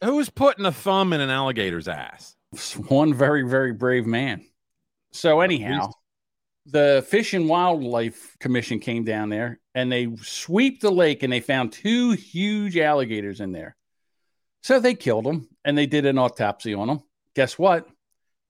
[0.03, 2.37] Who's putting a thumb in an alligator's ass?
[2.89, 4.45] One very, very brave man.
[5.13, 5.91] So anyhow,
[6.67, 11.41] the Fish and Wildlife Commission came down there and they sweep the lake and they
[11.41, 13.77] found two huge alligators in there.
[14.63, 17.03] So they killed them and they did an autopsy on them.
[17.35, 17.89] Guess what?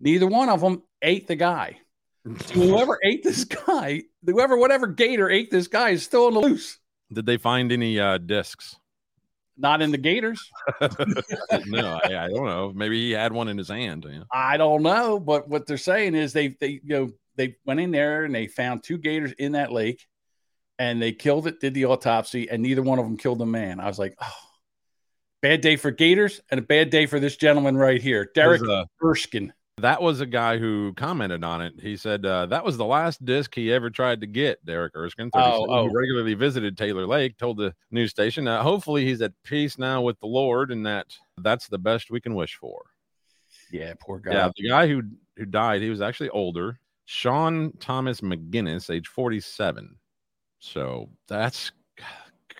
[0.01, 1.79] Neither one of them ate the guy.
[2.53, 6.79] Whoever ate this guy, whoever, whatever gator ate this guy is still on the loose.
[7.13, 8.77] Did they find any uh, discs?
[9.61, 10.51] Not in the gators.
[11.67, 12.73] no, I, I don't know.
[12.75, 14.07] Maybe he had one in his hand.
[14.09, 14.23] Yeah.
[14.33, 17.91] I don't know, but what they're saying is they they you know they went in
[17.91, 20.07] there and they found two gators in that lake,
[20.79, 23.81] and they killed it, did the autopsy, and neither one of them killed a man.
[23.81, 24.33] I was like, oh,
[25.43, 28.63] bad day for gators and a bad day for this gentleman right here, Derek
[29.05, 29.53] Erskine.
[29.81, 31.75] That was a guy who commented on it.
[31.81, 34.65] He said uh, that was the last disc he ever tried to get.
[34.65, 35.89] Derek Erskine, Oh, oh.
[35.89, 40.03] who regularly visited Taylor Lake, told the news station, uh, "Hopefully, he's at peace now
[40.03, 41.07] with the Lord, and that
[41.39, 42.83] that's the best we can wish for."
[43.73, 44.33] Yeah, poor guy.
[44.33, 45.03] Yeah, the guy who
[45.37, 46.79] who died, he was actually older.
[47.07, 49.97] Sean Thomas McGinnis, age forty-seven.
[50.59, 51.73] So that's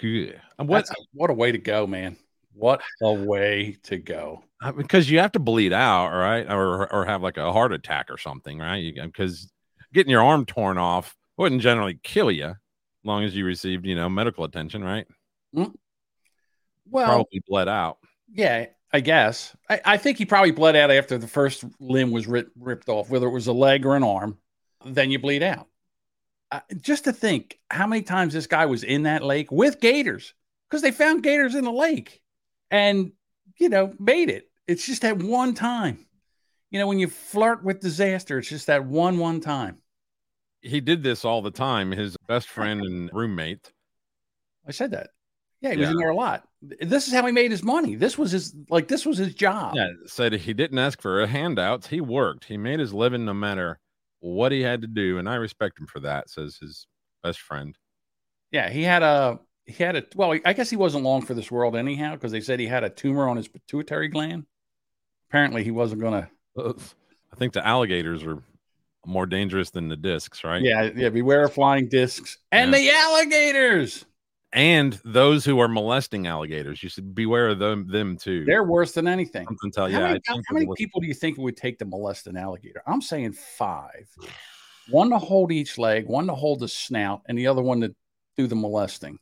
[0.01, 0.41] good.
[0.57, 0.69] What?
[0.87, 2.17] That's a- what a way to go, man!
[2.55, 4.43] What a way to go.
[4.63, 6.51] Uh, because you have to bleed out, right?
[6.51, 8.95] Or or have like a heart attack or something, right?
[8.95, 9.51] Because
[9.95, 12.57] getting your arm torn off wouldn't generally kill you, as
[13.05, 15.07] long as you received, you know, medical attention, right?
[16.91, 17.99] Well, Probably bled out.
[18.33, 19.57] Yeah, I guess.
[19.69, 23.09] I, I think he probably bled out after the first limb was rip, ripped off,
[23.09, 24.39] whether it was a leg or an arm.
[24.85, 25.69] Then you bleed out.
[26.51, 30.35] Uh, just to think how many times this guy was in that lake with gators
[30.69, 32.21] because they found gators in the lake
[32.71, 33.13] and,
[33.57, 34.50] you know, made it.
[34.71, 36.07] It's just that one time.
[36.71, 39.79] You know, when you flirt with disaster, it's just that one, one time.
[40.63, 41.91] He did this all the time.
[41.91, 43.73] His best friend and roommate.
[44.69, 45.11] I said that.
[45.61, 46.47] Yeah, he was in there a lot.
[46.63, 47.97] This is how he made his money.
[47.97, 49.75] This was his, like, this was his job.
[49.75, 51.89] Yeah, said he didn't ask for handouts.
[51.89, 52.45] He worked.
[52.45, 53.81] He made his living no matter
[54.21, 56.31] what he had to do, and I respect him for that.
[56.31, 56.87] Says his
[57.25, 57.77] best friend.
[58.53, 61.51] Yeah, he had a he had a well, I guess he wasn't long for this
[61.51, 64.47] world anyhow because they said he had a tumor on his pituitary gland.
[65.31, 66.75] Apparently, he wasn't going to.
[67.33, 68.43] I think the alligators are
[69.07, 70.61] more dangerous than the discs, right?
[70.61, 71.09] Yeah, yeah.
[71.09, 72.79] Beware of flying discs and Yeah.
[72.79, 74.05] the alligators.
[74.53, 77.87] And those who are molesting alligators, you should beware of them.
[77.87, 78.45] Them too.
[78.45, 79.47] They're worse than anything.
[79.47, 80.07] Something tell how yeah.
[80.09, 82.83] many, I how many people do you think it would take to molest an alligator?
[82.87, 84.09] I'm saying five.
[84.91, 87.95] One to hold each leg, one to hold the snout, and the other one to
[88.37, 89.21] do the molesting.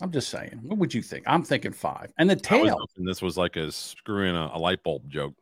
[0.00, 0.60] I'm just saying.
[0.62, 1.24] What would you think?
[1.26, 2.12] I'm thinking five.
[2.18, 2.78] And the was tail.
[2.78, 5.34] hoping this was like a screwing a, a light bulb joke.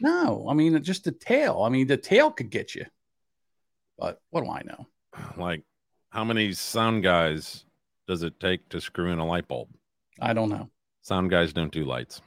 [0.00, 1.62] No, I mean just the tail.
[1.62, 2.86] I mean the tail could get you.
[3.98, 4.86] But what do I know?
[5.38, 5.62] Like,
[6.10, 7.64] how many sound guys
[8.06, 9.68] does it take to screw in a light bulb?
[10.20, 10.70] I don't know.
[11.02, 12.20] Sound guys don't do lights.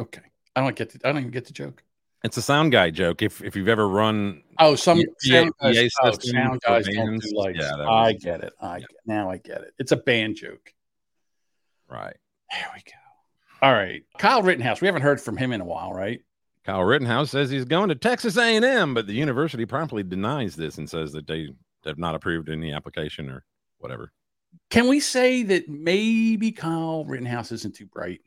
[0.00, 0.22] Okay,
[0.54, 0.90] I don't get.
[0.90, 1.82] The, I don't even get the joke.
[2.24, 3.22] It's a sound guy joke.
[3.22, 7.36] If if you've ever run, Oh, some Yeah, sound guys, oh, sound guys don't do
[7.36, 7.58] lights.
[7.60, 8.52] Yeah, that I get it.
[8.60, 9.74] I now I get it.
[9.78, 10.72] It's a band joke.
[11.88, 12.16] Right?
[12.50, 13.66] There we go.
[13.66, 14.80] All right, Kyle Rittenhouse.
[14.80, 16.20] We haven't heard from him in a while, right?
[16.64, 20.88] Kyle Rittenhouse says he's going to Texas A&M, but the university promptly denies this and
[20.88, 21.48] says that they
[21.86, 23.44] have not approved any application or
[23.78, 24.12] whatever.
[24.70, 28.20] Can we say that maybe Kyle Rittenhouse isn't too bright?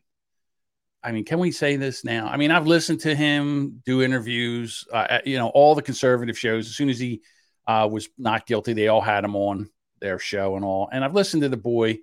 [1.04, 2.28] I mean, can we say this now?
[2.28, 6.68] I mean, I've listened to him do interviews, uh, you know, all the conservative shows.
[6.68, 7.22] As soon as he
[7.68, 9.70] uh, was not guilty, they all had him on
[10.00, 10.90] their show and all.
[10.92, 12.00] And I've listened to the boy,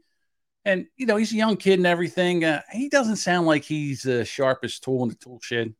[0.64, 2.44] and you know, he's a young kid and everything.
[2.44, 5.74] Uh, he doesn't sound like he's the sharpest tool in the tool shed.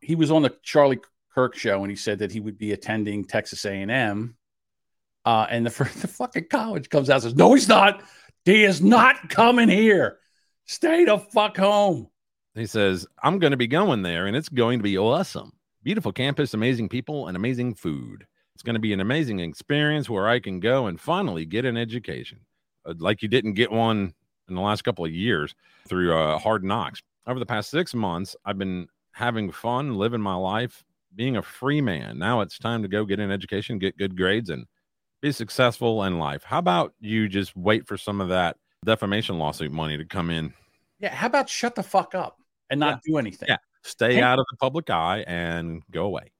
[0.00, 1.00] He was on the Charlie
[1.34, 4.36] Kirk show, and he said that he would be attending Texas A and M.
[5.24, 8.02] Uh, and the, the fucking college comes out and says, "No, he's not.
[8.44, 10.18] He is not coming here.
[10.66, 12.08] Stay the fuck home."
[12.54, 15.52] He says, I'm going to be going there and it's going to be awesome.
[15.84, 18.26] Beautiful campus, amazing people, and amazing food.
[18.54, 21.76] It's going to be an amazing experience where I can go and finally get an
[21.76, 22.40] education
[22.84, 24.14] uh, like you didn't get one
[24.48, 25.54] in the last couple of years
[25.88, 27.02] through uh, hard knocks.
[27.26, 30.84] Over the past six months, I've been having fun, living my life,
[31.14, 32.18] being a free man.
[32.18, 34.66] Now it's time to go get an education, get good grades, and
[35.20, 36.44] be successful in life.
[36.44, 40.54] How about you just wait for some of that defamation lawsuit money to come in?
[41.00, 42.38] Yeah, how about shut the fuck up
[42.70, 43.48] and not do anything?
[43.48, 43.58] Yeah.
[43.84, 46.32] Stay out of the public eye and go away.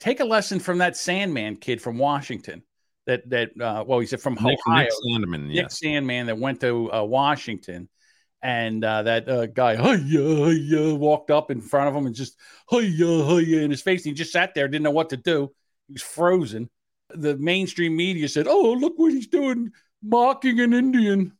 [0.00, 2.62] Take a lesson from that Sandmann kid from Washington.
[3.06, 4.84] That that uh, well, he said from Nick, Ohio.
[4.84, 5.80] Nick Sandmann, Nick yes.
[5.80, 7.88] Sandmann that went to uh, Washington,
[8.42, 12.36] and uh, that uh, guy hiya, hiya, walked up in front of him and just
[12.70, 14.04] hiya, hiya in his face.
[14.06, 15.50] And he just sat there, didn't know what to do.
[15.88, 16.70] He was frozen.
[17.10, 21.32] The mainstream media said, "Oh, look what he's doing, mocking an Indian."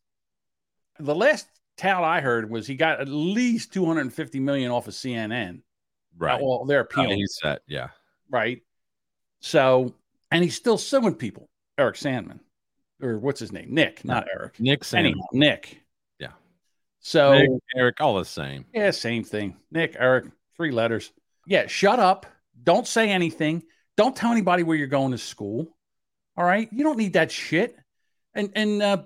[0.99, 1.47] The last
[1.77, 5.63] tout I heard was he got at least 250 million off of CNN.
[6.19, 6.35] Right.
[6.41, 7.61] Uh, well, they're Uh, appealing he's set.
[7.67, 7.89] Yeah.
[8.29, 8.61] right?
[9.41, 9.95] So,
[10.31, 11.49] and he's still suing people.
[11.79, 12.41] Eric Sandmann,
[13.03, 13.69] or what's his name?
[13.71, 14.61] Nick, not Eric.
[14.61, 14.99] Nick Sandmann.
[14.99, 15.81] Anyhow, Nick.
[16.19, 16.33] Yeah.
[17.01, 18.65] So, Nick, Eric, all the same.
[18.75, 19.57] yeah, same thing.
[19.71, 21.13] Nick, Eric, three letters.
[21.47, 22.27] Yeah, shut up.
[22.63, 23.63] Don't say anything.
[23.97, 25.77] Don't tell anybody where you're going to school.
[26.37, 27.77] All right, you don't need that shit.
[28.35, 29.03] And and uh,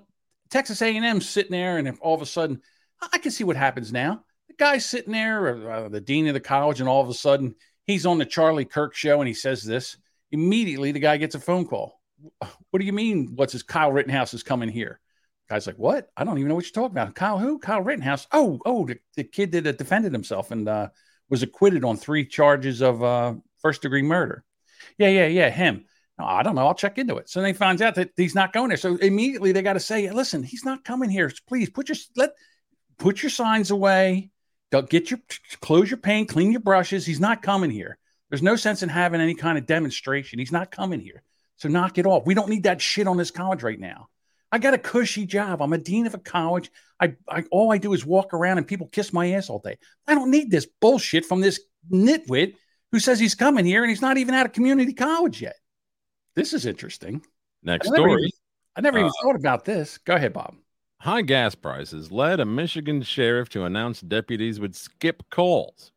[0.49, 2.61] Texas A&M sitting there, and if all of a sudden,
[3.11, 4.23] I can see what happens now.
[4.47, 7.55] The guy's sitting there, uh, the dean of the college, and all of a sudden
[7.85, 9.97] he's on the Charlie Kirk show, and he says this.
[10.31, 11.96] Immediately, the guy gets a phone call.
[12.39, 13.33] What do you mean?
[13.35, 14.99] What's his Kyle Rittenhouse is coming here?
[15.49, 16.09] Guy's like, what?
[16.17, 17.15] I don't even know what you're talking about.
[17.15, 17.59] Kyle who?
[17.59, 18.27] Kyle Rittenhouse.
[18.31, 20.89] Oh, oh, the, the kid that uh, defended himself and uh,
[21.29, 24.43] was acquitted on three charges of uh, first degree murder.
[24.97, 25.85] Yeah, yeah, yeah, him.
[26.19, 26.65] No, I don't know.
[26.65, 27.29] I'll check into it.
[27.29, 28.77] So they finds out that he's not going there.
[28.77, 31.31] So immediately they got to say, listen, he's not coming here.
[31.47, 32.31] Please put your let
[32.97, 34.31] put your signs away.
[34.71, 35.19] Don't get your
[35.61, 37.05] close your paint, clean your brushes.
[37.05, 37.97] He's not coming here.
[38.29, 40.39] There's no sense in having any kind of demonstration.
[40.39, 41.23] He's not coming here.
[41.57, 42.25] So knock it off.
[42.25, 44.07] We don't need that shit on this college right now.
[44.51, 45.61] I got a cushy job.
[45.61, 46.71] I'm a dean of a college.
[47.01, 49.77] I, I all I do is walk around and people kiss my ass all day.
[50.07, 51.59] I don't need this bullshit from this
[51.91, 52.53] nitwit
[52.91, 55.55] who says he's coming here and he's not even out of community college yet.
[56.35, 57.21] This is interesting.
[57.63, 58.21] Next I story.
[58.21, 58.31] even-
[58.77, 59.97] I never even Uh, thought about this.
[59.97, 60.55] Go ahead, Bob.
[60.99, 65.91] High gas prices led a Michigan sheriff to announce deputies would skip calls.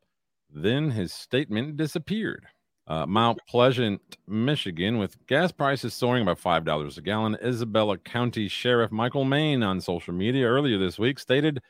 [0.48, 2.46] Then his statement disappeared.
[2.90, 8.90] Uh, Mount Pleasant, Michigan, with gas prices soaring about $5 a gallon, Isabella County Sheriff
[8.90, 11.62] Michael Main on social media earlier this week stated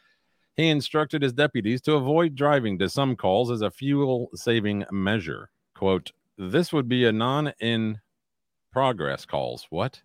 [0.57, 5.51] he instructed his deputies to avoid driving to some calls as a fuel saving measure.
[5.75, 8.01] Quote, this would be a non in
[8.73, 9.67] progress calls.
[9.69, 10.01] What?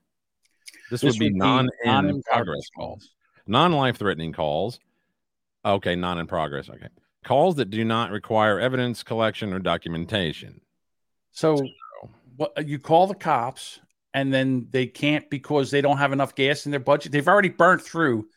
[0.91, 3.09] This, would be non in non-in-progress progress calls
[3.47, 4.79] non life threatening calls.
[5.63, 6.69] Okay, non in progress.
[6.69, 6.89] Okay.
[7.23, 10.59] Calls that do not require evidence collection or documentation.
[11.35, 11.67] So,
[12.37, 13.79] what you call the cops,
[14.13, 17.11] and then they can't because they don't have enough gas in their budget.
[17.11, 18.27] They've already burnt through.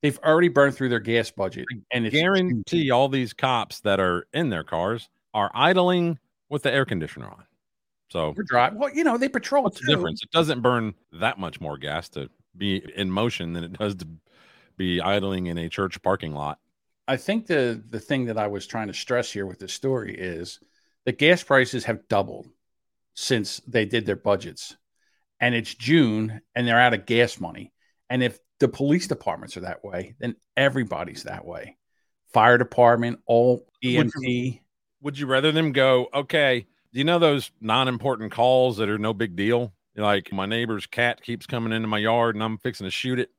[0.00, 4.26] They've already burned through their gas budget, and it's Guarantee all these cops that are
[4.32, 7.44] in their cars are idling with the air conditioner on.
[8.08, 8.70] So, We're.
[8.72, 10.22] Well, you know they patrol what's the difference?
[10.22, 14.08] It doesn't burn that much more gas to be in motion than it does to
[14.78, 16.58] be idling in a church parking lot.
[17.06, 20.16] I think the the thing that I was trying to stress here with this story
[20.16, 20.58] is
[21.04, 22.48] that gas prices have doubled
[23.16, 24.76] since they did their budgets,
[25.40, 27.72] and it's June, and they're out of gas money.
[28.08, 31.76] And if the police departments are that way, then everybody's that way.
[32.32, 34.60] Fire department, all E Would EMT.
[35.02, 38.98] Would you rather them go, okay, do you know those non important calls that are
[38.98, 39.72] no big deal?
[39.96, 43.30] Like my neighbor's cat keeps coming into my yard and I'm fixing to shoot it.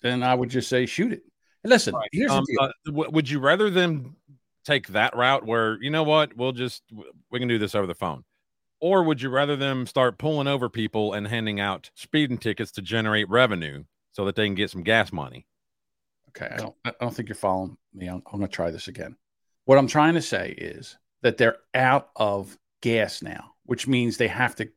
[0.00, 1.22] Then I would just say shoot it.
[1.62, 4.16] And listen, here's Um, uh, w- would you rather them
[4.64, 6.82] take that route where you know what we'll just
[7.30, 8.24] we can do this over the phone
[8.80, 12.82] or would you rather them start pulling over people and handing out speeding tickets to
[12.82, 15.46] generate revenue so that they can get some gas money
[16.30, 16.74] Okay, I don't.
[16.84, 18.06] I don't think you're following me.
[18.06, 19.16] I'm, I'm going to try this again.
[19.64, 24.28] What I'm trying to say is that they're out of gas now, which means they
[24.28, 24.68] have to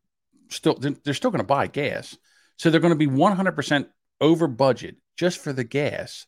[0.49, 0.75] still.
[0.75, 2.17] They're still going to buy gas,
[2.57, 3.87] so they're going to be 100 percent
[4.19, 6.25] over budget just for the gas,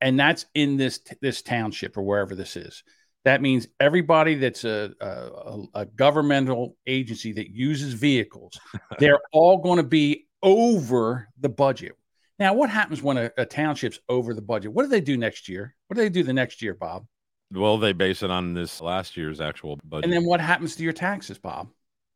[0.00, 2.82] and that's in this this township or wherever this is.
[3.24, 8.58] That means everybody that's a, a, a governmental agency that uses vehicles,
[8.98, 11.96] they're all going to be over the budget.
[12.38, 14.72] Now, what happens when a, a township's over the budget?
[14.72, 15.76] What do they do next year?
[15.86, 17.06] What do they do the next year, Bob?
[17.54, 20.82] well they base it on this last year's actual budget And then what happens to
[20.82, 21.68] your taxes, Bob?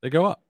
[0.03, 0.43] they go up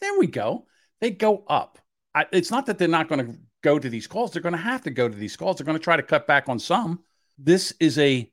[0.00, 0.66] There we go.
[1.00, 1.78] They go up.
[2.14, 4.32] I, it's not that they're not going to go to these calls.
[4.32, 5.56] They're going to have to go to these calls.
[5.56, 7.00] They're going to try to cut back on some.
[7.38, 8.30] This is a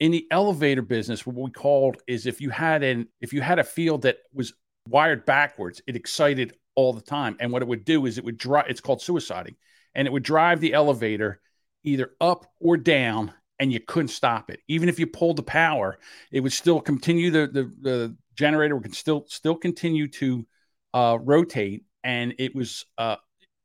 [0.00, 1.26] in the elevator business.
[1.26, 4.54] What we called is if you had an if you had a field that was
[4.88, 7.36] wired backwards, it excited all the time.
[7.40, 8.66] And what it would do is it would drive.
[8.68, 9.56] It's called suiciding,
[9.94, 11.40] and it would drive the elevator
[11.84, 14.60] either up or down, and you couldn't stop it.
[14.68, 15.98] Even if you pulled the power,
[16.30, 17.30] it would still continue.
[17.30, 20.46] The the, the generator would still still continue to
[20.94, 23.16] uh, rotate, and it was uh,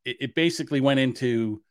[0.04, 1.62] it, it basically went into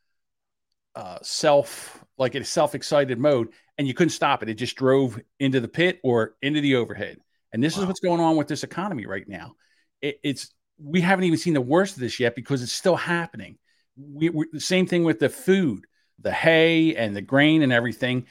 [0.94, 3.48] uh, self like a self excited mode,
[3.78, 4.48] and you couldn't stop it.
[4.48, 7.18] It just drove into the pit or into the overhead.
[7.52, 9.54] And this is what's going on with this economy right now.
[10.02, 13.56] It, it's we haven't even seen the worst of this yet because it's still happening.
[13.96, 15.86] We, we the same thing with the food,
[16.18, 18.26] the hay and the grain and everything.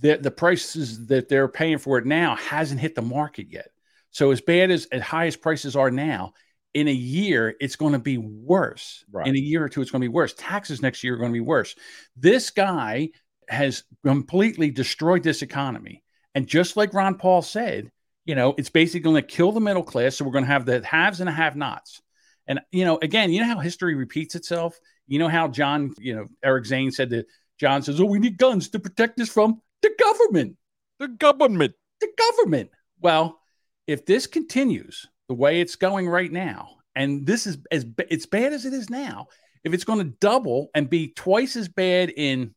[0.00, 3.68] The the prices that they're paying for it now hasn't hit the market yet.
[4.10, 6.34] So as bad as as high as prices are now,
[6.72, 9.04] in a year it's going to be worse.
[9.10, 9.26] Right.
[9.26, 10.34] In a year or two, it's going to be worse.
[10.34, 11.74] Taxes next year are going to be worse.
[12.16, 13.10] This guy
[13.48, 16.02] has completely destroyed this economy.
[16.34, 17.90] And just like Ron Paul said,
[18.24, 20.16] you know, it's basically going to kill the middle class.
[20.16, 22.00] So we're going to have the haves and the have nots.
[22.46, 24.78] And, you know, again, you know how history repeats itself?
[25.06, 27.26] You know how John, you know, Eric Zane said that
[27.58, 30.56] John says, oh, we need guns to protect us from the government.
[30.98, 32.70] the government The government.
[33.00, 33.38] Well,
[33.86, 38.52] if this continues the way it's going right now, and this is as it's bad
[38.52, 39.28] as it is now,
[39.64, 42.54] if it's going to double and be twice as bad in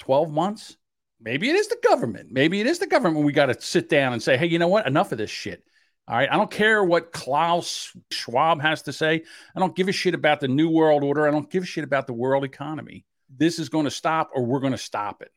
[0.00, 0.76] 12 months,
[1.20, 2.30] maybe it is the government.
[2.30, 3.24] Maybe it is the government.
[3.24, 4.86] We got to sit down and say, hey, you know what?
[4.86, 5.64] Enough of this shit.
[6.06, 6.28] All right.
[6.30, 9.22] I don't care what Klaus Schwab has to say.
[9.56, 11.26] I don't give a shit about the New World Order.
[11.26, 13.04] I don't give a shit about the world economy.
[13.34, 15.32] This is going to stop or we're going to stop it.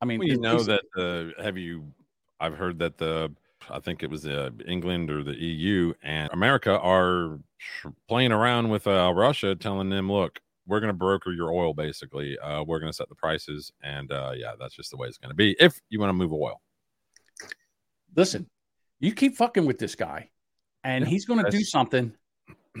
[0.00, 1.92] I mean, Well, you know that the have you?
[2.38, 3.34] I've heard that the
[3.68, 7.38] I think it was uh, England or the EU and America are
[8.08, 11.74] playing around with uh, Russia, telling them, "Look, we're going to broker your oil.
[11.74, 15.08] Basically, uh, we're going to set the prices, and uh, yeah, that's just the way
[15.08, 16.60] it's going to be if you want to move oil."
[18.16, 18.48] listen,
[18.98, 20.30] you keep fucking with this guy,
[20.84, 22.12] and Yeah, he's going to do something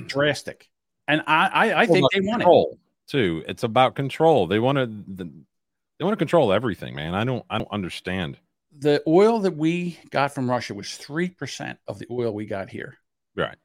[0.06, 0.68] drastic.
[1.08, 2.44] And I, I, I think they want it.
[2.44, 3.42] control too.
[3.48, 4.46] It's about control.
[4.46, 4.86] They want to.
[4.86, 7.14] They want to control everything, man.
[7.14, 7.44] I don't.
[7.50, 8.38] I don't understand.
[8.78, 12.70] The oil that we got from Russia was three percent of the oil we got
[12.70, 12.96] here.
[13.36, 13.56] Right.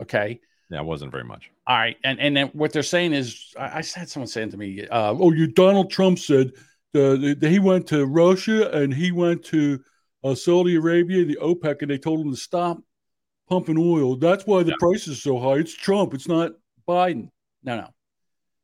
[0.00, 0.40] Okay.
[0.72, 1.50] Yeah, it wasn't very much.
[1.66, 1.96] All right.
[2.04, 5.14] And and then what they're saying is, I, I had someone saying to me, uh,
[5.18, 6.52] "Oh, you Donald Trump said
[6.94, 9.80] the, the, he went to Russia and he went to
[10.24, 12.78] uh, Saudi Arabia, the OPEC, and they told him to stop
[13.48, 14.16] pumping oil.
[14.16, 14.76] That's why the Yeah.
[14.80, 15.56] price is so high.
[15.56, 16.14] It's Trump.
[16.14, 16.52] It's not
[16.88, 17.28] Biden.
[17.62, 17.88] No, no.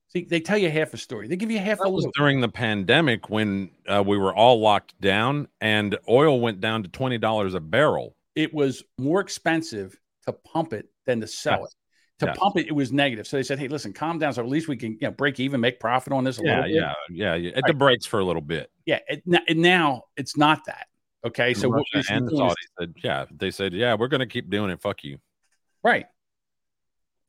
[0.08, 1.28] See, they tell you half a story.
[1.28, 2.14] They give you half a That was loop.
[2.16, 6.88] during the pandemic when uh, we were all locked down and oil went down to
[6.88, 8.16] twenty dollars a barrel.
[8.34, 11.74] It was more expensive to pump it than to sell it.
[12.20, 12.36] To Yes.
[12.38, 13.26] pump it, it was negative.
[13.28, 14.32] So they said, "Hey, listen, calm down.
[14.32, 16.48] So at least we can, you know, break even, make profit on this a Yeah,
[16.56, 17.48] little bit." yeah, yeah, yeah.
[17.50, 17.64] It Right.
[17.68, 18.70] the breaks for a little bit.
[18.86, 20.88] Yeah, it, and now it's not that.
[21.24, 24.50] Okay, so what we and is- said, yeah, they said, yeah, we're going to keep
[24.50, 24.80] doing it.
[24.80, 25.18] Fuck you.
[25.84, 26.06] right,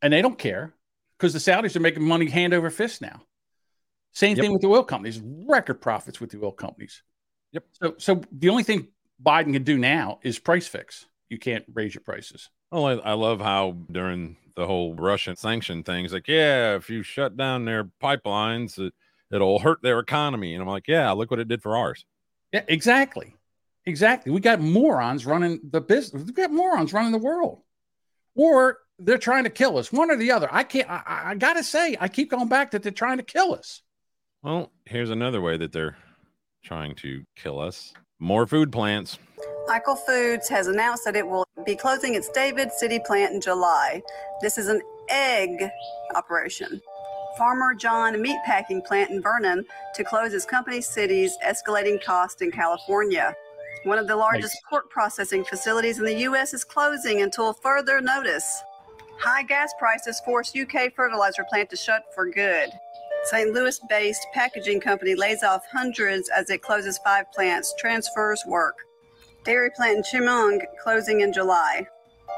[0.01, 0.73] and they don't care
[1.17, 3.21] because the Saudis are making money hand over fist now.
[4.13, 4.43] Same Yep.
[4.43, 7.03] thing with the oil companies, record profits with the oil companies.
[7.51, 7.65] Yep.
[7.73, 8.87] So, so the only thing
[9.23, 11.05] Biden can do now is price fix.
[11.29, 12.49] You can't raise your prices.
[12.71, 17.01] Well, I, I love how during the whole Russian sanction things, like, yeah, if you
[17.01, 18.93] shut down their pipelines, it,
[19.31, 20.53] it'll hurt their economy.
[20.53, 22.05] And I'm like, yeah, look what it did for ours.
[22.51, 23.33] Yeah, exactly,
[23.85, 24.33] exactly.
[24.33, 26.25] We got morons running the business.
[26.25, 27.61] We got morons running the world,
[28.35, 29.93] or they're trying to kill us.
[29.93, 30.49] One or the other.
[30.51, 30.89] I can't.
[30.89, 33.81] I, I- I gotta say, I keep going back that they're trying to kill us.
[34.43, 35.95] Well, here's another way that they're
[36.65, 39.17] trying to kill us more food plants.
[39.67, 44.01] Michael Foods has announced that it will be closing its David City plant in July.
[44.41, 45.69] This is an egg
[46.15, 46.81] operation.
[47.37, 53.33] Farmer John Meatpacking Plant in Vernon to close his company city's escalating cost in California.
[53.83, 56.53] One of the largest pork processing facilities in the U.S.
[56.53, 58.61] is closing until further notice.
[59.19, 62.69] High gas prices force UK fertilizer plant to shut for good.
[63.23, 63.53] St.
[63.53, 68.75] Louis based packaging company lays off hundreds as it closes five plants, transfers work.
[69.45, 71.87] Dairy plant in Chemung closing in July.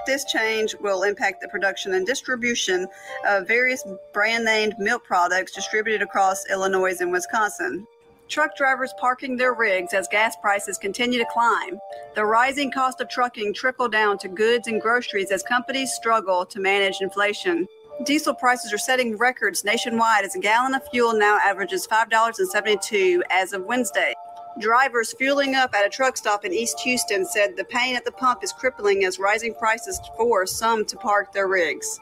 [0.06, 2.88] This change will impact the production and distribution
[3.28, 3.84] of various
[4.14, 7.88] brand named milk products distributed across Illinois and Wisconsin.
[8.28, 11.80] Truck drivers parking their rigs as gas prices continue to climb.
[12.16, 16.60] The rising cost of trucking trickle down to goods and groceries as companies struggle to
[16.60, 17.68] manage inflation.
[18.06, 23.54] Diesel prices are setting records nationwide as a gallon of fuel now averages $5.72 as
[23.54, 24.16] of Wednesday.
[24.60, 28.12] Drivers fueling up at a truck stop in East Houston said the pain at the
[28.12, 31.99] pump is crippling as rising prices force some to park their rigs.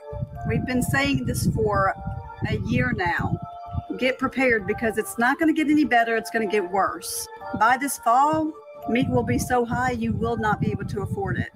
[0.48, 1.94] We've been saying this for
[2.50, 3.40] a year now.
[4.00, 7.28] Get prepared because it's not going to get any better, it's going to get worse.
[7.60, 8.52] By this fall,
[8.90, 11.52] meat will be so high you will not be able to afford it,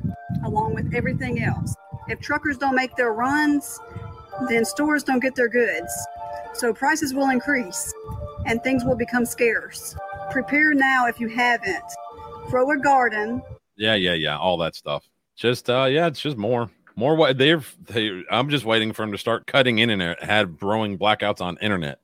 [0.45, 1.75] along with everything else.
[2.07, 3.79] If truckers don't make their runs,
[4.47, 5.91] then stores don't get their goods.
[6.53, 7.91] So prices will increase
[8.45, 9.95] and things will become scarce.
[10.31, 11.83] Prepare now if you haven't.
[12.47, 13.41] Grow a garden.
[13.75, 14.37] Yeah, yeah, yeah.
[14.37, 15.07] All that stuff.
[15.35, 16.69] Just uh yeah, it's just more.
[16.95, 20.97] More what they're they I'm just waiting for them to start cutting internet, have growing
[20.97, 21.99] blackouts on internet.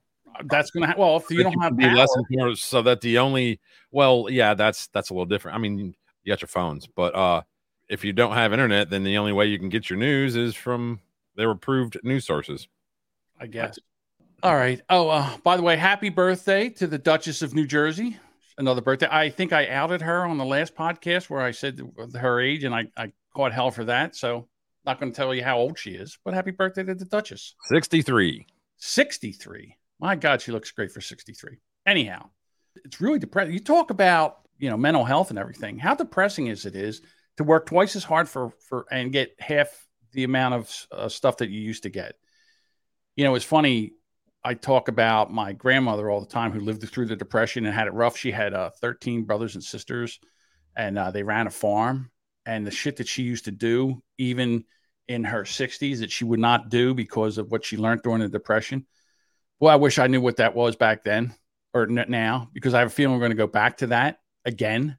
[0.46, 3.02] That's gonna ha- well if you That don't have be power, less important, so that
[3.02, 3.60] the only
[3.92, 5.56] well, yeah, that's that's a little different.
[5.56, 5.94] I mean, you
[6.28, 7.42] got your phones, but uh
[7.88, 10.56] if you don't have internet, then the only way you can get your news is
[10.56, 11.00] from
[11.36, 12.68] their approved news sources.
[13.40, 13.80] I guess.
[14.42, 14.82] All right.
[14.90, 18.18] Oh, uh, by the way, happy birthday to the Duchess of New Jersey.
[18.58, 19.08] Another birthday.
[19.12, 21.82] I think I outed her on the last podcast where I said
[22.16, 24.16] her age, and I, I caught hell for that.
[24.16, 24.48] So,
[24.86, 27.56] not going to tell you how old she is, but happy birthday to the Duchess.
[27.66, 28.46] 63.
[28.78, 29.76] 63.
[30.00, 31.58] My God, she looks great for 63.
[31.86, 32.30] Anyhow,
[32.86, 33.54] it's really depressing.
[33.54, 35.80] You talk about, you know, mental health and everything.
[35.80, 37.02] How depressing is it is
[37.38, 41.38] to work twice as hard for for and get half the amount of uh, stuff
[41.38, 42.16] that you used to get.
[43.18, 43.94] You know, it's funny.
[44.44, 47.88] I talk about my grandmother all the time who lived through the depression and had
[47.88, 48.18] it rough.
[48.18, 50.20] She had uh, 13 brothers and sisters,
[50.76, 52.12] and uh, they ran a farm.
[52.46, 54.64] And the shit that she used to do, even
[55.08, 58.30] in her 60s, that she would not do because of what she learned during the
[58.30, 58.86] depression.
[59.60, 61.36] Well, I wish I knew what that was back then
[61.74, 64.98] or now because I have a feeling we're going to go back to that again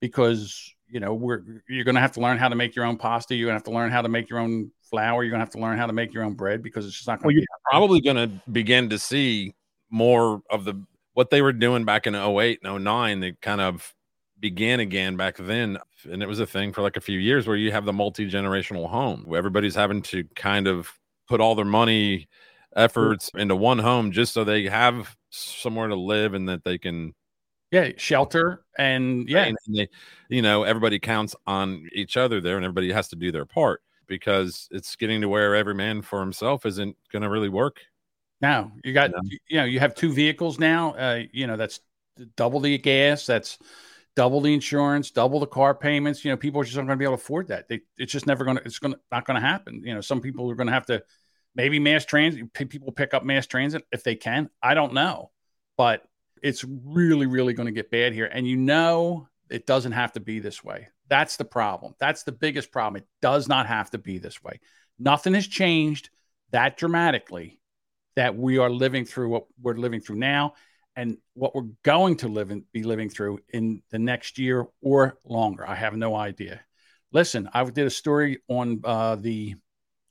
[0.00, 2.96] because you know we're you're going to have to learn how to make your own
[2.96, 3.34] pasta.
[3.34, 5.22] You're going to have to learn how to make your own flour.
[5.24, 7.22] You're to have to learn how to make your own bread because it's just not
[7.24, 9.54] Well, you're probably going to begin to see
[9.90, 10.80] more of the
[11.14, 13.92] what they were doing back in 08 and 09 that kind of
[14.38, 15.78] began again back then.
[16.08, 18.88] And it was a thing for like a few years where you have the multi-generational
[18.88, 19.24] home.
[19.26, 20.88] Where everybody's having to kind of
[21.28, 22.28] put all their money
[22.76, 27.14] efforts into one home just so they have somewhere to live and that they can
[27.70, 29.44] yeah shelter and yeah.
[29.44, 29.88] And they,
[30.28, 33.82] you know everybody counts on each other there and everybody has to do their part
[34.08, 37.80] because it's getting to where every man for himself isn't going to really work
[38.40, 39.10] Now you got
[39.48, 40.94] you know you have two vehicles now.
[40.94, 41.80] Uh, you know that's
[42.36, 43.26] double the gas.
[43.26, 43.58] That's
[44.16, 46.24] double the insurance, double the car payments.
[46.24, 47.68] You know people are just not going to be able to afford that.
[47.68, 48.64] They, it's just never going to.
[48.64, 49.82] It's going to not going to happen.
[49.84, 51.02] You know some people are going to have to
[51.54, 52.52] maybe mass transit.
[52.52, 54.50] People pick up mass transit if they can.
[54.62, 55.30] I don't know,
[55.76, 56.04] but
[56.42, 58.26] it's really really going to get bad here.
[58.26, 60.88] And you know it doesn't have to be this way.
[61.08, 61.94] That's the problem.
[61.98, 63.02] That's the biggest problem.
[63.02, 64.60] It does not have to be this way.
[64.98, 66.10] Nothing has changed
[66.50, 67.60] that dramatically
[68.16, 70.54] that we are living through what we're living through now
[70.96, 75.18] and what we're going to live and be living through in the next year or
[75.24, 75.68] longer.
[75.68, 76.60] I have no idea.
[77.12, 79.54] Listen, I did a story on uh, the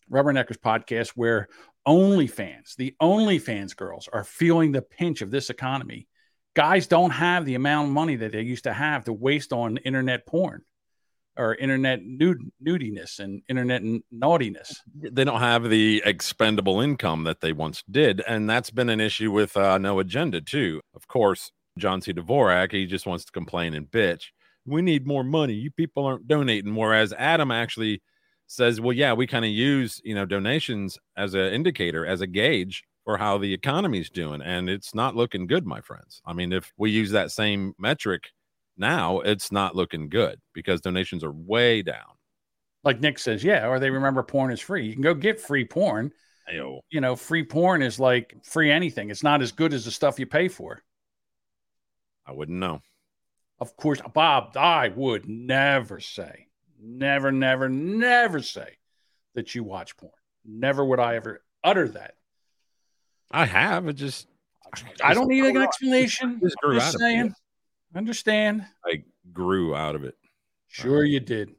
[0.09, 1.49] Rubberneckers podcast where
[1.85, 6.07] OnlyFans, the OnlyFans girls, are feeling the pinch of this economy.
[6.55, 9.77] Guys don't have the amount of money that they used to have to waste on
[9.77, 10.63] internet porn
[11.37, 13.81] or internet nude, nudiness and internet
[14.11, 14.81] naughtiness.
[14.95, 19.31] they don't have the expendable income that they once did and that's been an issue
[19.31, 20.81] with uh, no agenda too.
[20.95, 22.11] Of course john c.
[22.13, 24.25] Dvorak he just wants to complain and bitch.
[24.65, 25.53] We need more money.
[25.53, 28.01] You people aren't donating whereas adam actually
[28.47, 32.27] says well yeah we kind of use you know donations as an indicator as a
[32.27, 36.21] gauge for how the economy's doing and it's not looking good my friends.
[36.25, 38.23] I mean if we use that same metric
[38.77, 42.15] now it's not looking good because donations are way down
[42.83, 44.85] Like Nick says, yeah, or they remember porn is free.
[44.85, 46.11] You can go get free porn.
[46.89, 49.09] You know, free porn is like free anything.
[49.09, 50.81] It's not as good as the stuff you pay for.
[52.25, 52.81] i wouldn't know
[53.59, 56.47] Of course, Bob, I would never say,
[56.79, 58.77] never, never, never say
[59.35, 60.13] that you watch porn.
[60.45, 62.13] Never would I ever utter that.
[63.31, 64.27] i have it just
[65.03, 66.39] I don't need an explanation.
[66.41, 67.31] Just I'm just out
[67.91, 68.65] of Understand.
[68.85, 70.15] I grew out of it.
[70.67, 71.55] Sure, you did.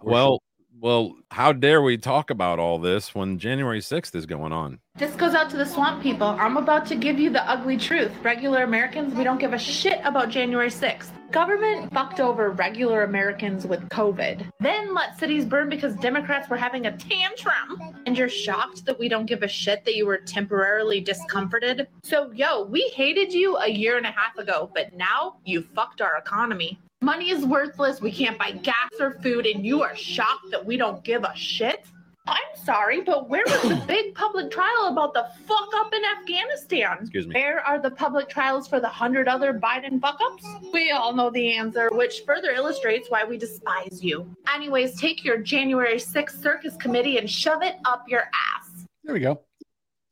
[0.00, 0.42] For Well,
[0.80, 4.80] well, how dare we talk about all this when January 6th is going on?
[4.98, 6.28] This goes out to the swamp people.
[6.28, 8.12] I'm about to give you the ugly truth.
[8.22, 11.10] Regular Americans, we don't give a shit about January 6th.
[11.30, 14.50] Government fucked over regular Americans with COVID.
[14.58, 17.94] Then let cities burn because Democrats were having a tantrum.
[18.06, 21.88] And you're shocked that we don't give a shit that you were temporarily discomforted?
[22.02, 26.00] So, yo, we hated you a year and a half ago, but now you fucked
[26.00, 26.80] our economy.
[27.02, 28.00] Money is worthless.
[28.00, 31.36] We can't buy gas or food, and you are shocked that we don't give a
[31.36, 31.84] shit?
[32.26, 36.98] I'm sorry, but where was the big public trial about the fuck up in Afghanistan?
[37.00, 37.34] Excuse me.
[37.34, 40.44] Where are the public trials for the hundred other Biden fuck ups?
[40.72, 44.28] We all know the answer, which further illustrates why we despise you.
[44.52, 48.86] Anyways, take your January 6th circus committee and shove it up your ass.
[49.04, 49.40] There we go.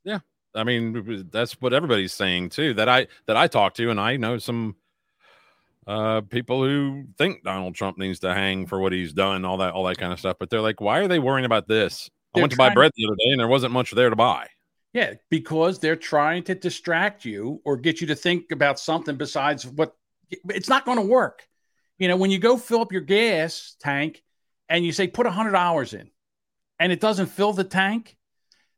[0.04, 0.20] Yeah.
[0.54, 2.74] I mean, that's what everybody's saying too.
[2.74, 4.76] That I that I talk to, and I know some
[5.86, 9.72] uh people who think Donald Trump needs to hang for what he's done, all that,
[9.72, 10.36] all that kind of stuff.
[10.38, 12.10] But they're like, why are they worrying about this?
[12.34, 14.16] I They're went to buy bread the other day, and there wasn't much there to
[14.16, 14.48] buy.
[14.92, 19.66] Yeah, because they're trying to distract you or get you to think about something besides
[19.66, 19.96] what
[20.30, 21.46] it's not going to work.
[21.98, 24.22] You know, when you go fill up your gas tank
[24.68, 26.10] and you say put a hundred hours in
[26.78, 28.16] and it doesn't fill the tank,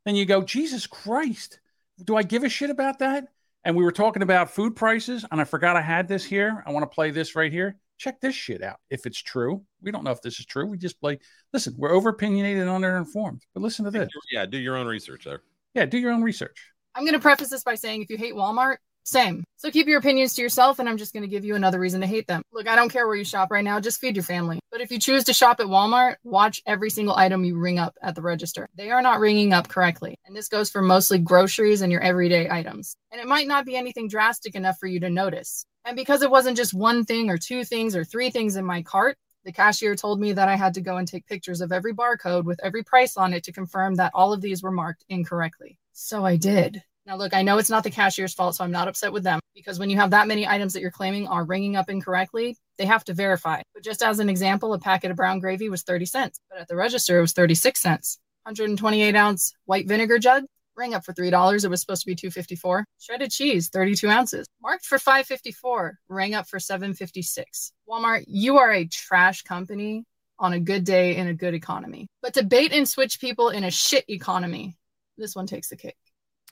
[0.04, 1.60] then you go, Jesus Christ,
[2.02, 3.28] do I give a shit about that?
[3.66, 6.62] And we were talking about food prices, and I forgot I had this here.
[6.64, 7.76] I want to play this right here.
[7.98, 8.76] Check this shit out.
[8.90, 10.66] If it's true, we don't know if this is true.
[10.66, 11.18] We just play.
[11.52, 14.08] Listen, we're over opinionated and underinformed, but listen to this.
[14.30, 15.42] Yeah, do your own research there.
[15.74, 16.70] Yeah, do your own research.
[16.94, 19.44] I'm going to preface this by saying if you hate Walmart, same.
[19.56, 22.00] So keep your opinions to yourself, and I'm just going to give you another reason
[22.00, 22.42] to hate them.
[22.52, 24.58] Look, I don't care where you shop right now, just feed your family.
[24.70, 27.96] But if you choose to shop at Walmart, watch every single item you ring up
[28.02, 28.68] at the register.
[28.74, 30.16] They are not ringing up correctly.
[30.26, 32.96] And this goes for mostly groceries and your everyday items.
[33.12, 35.64] And it might not be anything drastic enough for you to notice.
[35.84, 38.82] And because it wasn't just one thing or two things or three things in my
[38.82, 41.94] cart, the cashier told me that I had to go and take pictures of every
[41.94, 45.78] barcode with every price on it to confirm that all of these were marked incorrectly.
[45.92, 46.82] So I did.
[47.06, 49.38] Now, look, I know it's not the cashier's fault, so I'm not upset with them
[49.54, 52.84] because when you have that many items that you're claiming are ringing up incorrectly, they
[52.84, 53.62] have to verify.
[53.74, 56.66] But just as an example, a packet of brown gravy was 30 cents, but at
[56.66, 58.18] the register, it was 36 cents.
[58.42, 60.44] 128 ounce white vinegar jug,
[60.76, 61.64] ring up for $3.
[61.64, 62.84] It was supposed to be 254.
[62.98, 67.72] Shredded cheese, 32 ounces, marked for 554, rang up for 756.
[67.88, 70.04] Walmart, you are a trash company
[70.40, 72.08] on a good day in a good economy.
[72.20, 74.76] But to bait and switch people in a shit economy,
[75.16, 75.96] this one takes the cake.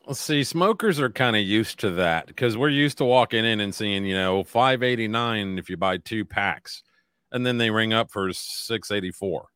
[0.06, 3.60] Let's see, smokers are kind of used to that because we're used to walking in
[3.60, 6.82] and seeing, you know, five eighty nine if you buy two packs,
[7.32, 9.46] and then they ring up for six eighty four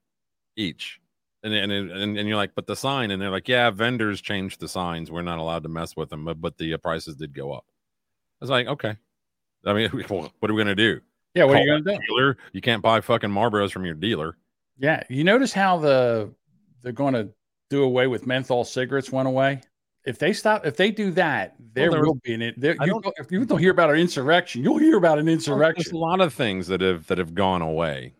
[0.56, 1.00] each,
[1.42, 4.60] and and, and and you're like, but the sign, and they're like, yeah, vendors changed
[4.60, 7.34] the signs, we're not allowed to mess with them, but but the uh, prices did
[7.34, 7.66] go up.
[8.40, 8.96] I was like, okay,
[9.66, 11.00] I mean, what are we gonna do?
[11.34, 12.06] Yeah, what are you gonna do?
[12.08, 14.38] Dealer, you can't buy fucking Marlboros from your dealer.
[14.78, 16.32] Yeah, you notice how the
[16.82, 17.28] they're going to
[17.70, 19.60] do away with menthol cigarettes went away.
[20.08, 22.54] If they stop, if they do that, there there will be an.
[22.56, 25.94] There, you, if you don't hear about an insurrection, you'll hear about an There's insurrection.
[25.94, 28.14] a lot of things that have that have gone away.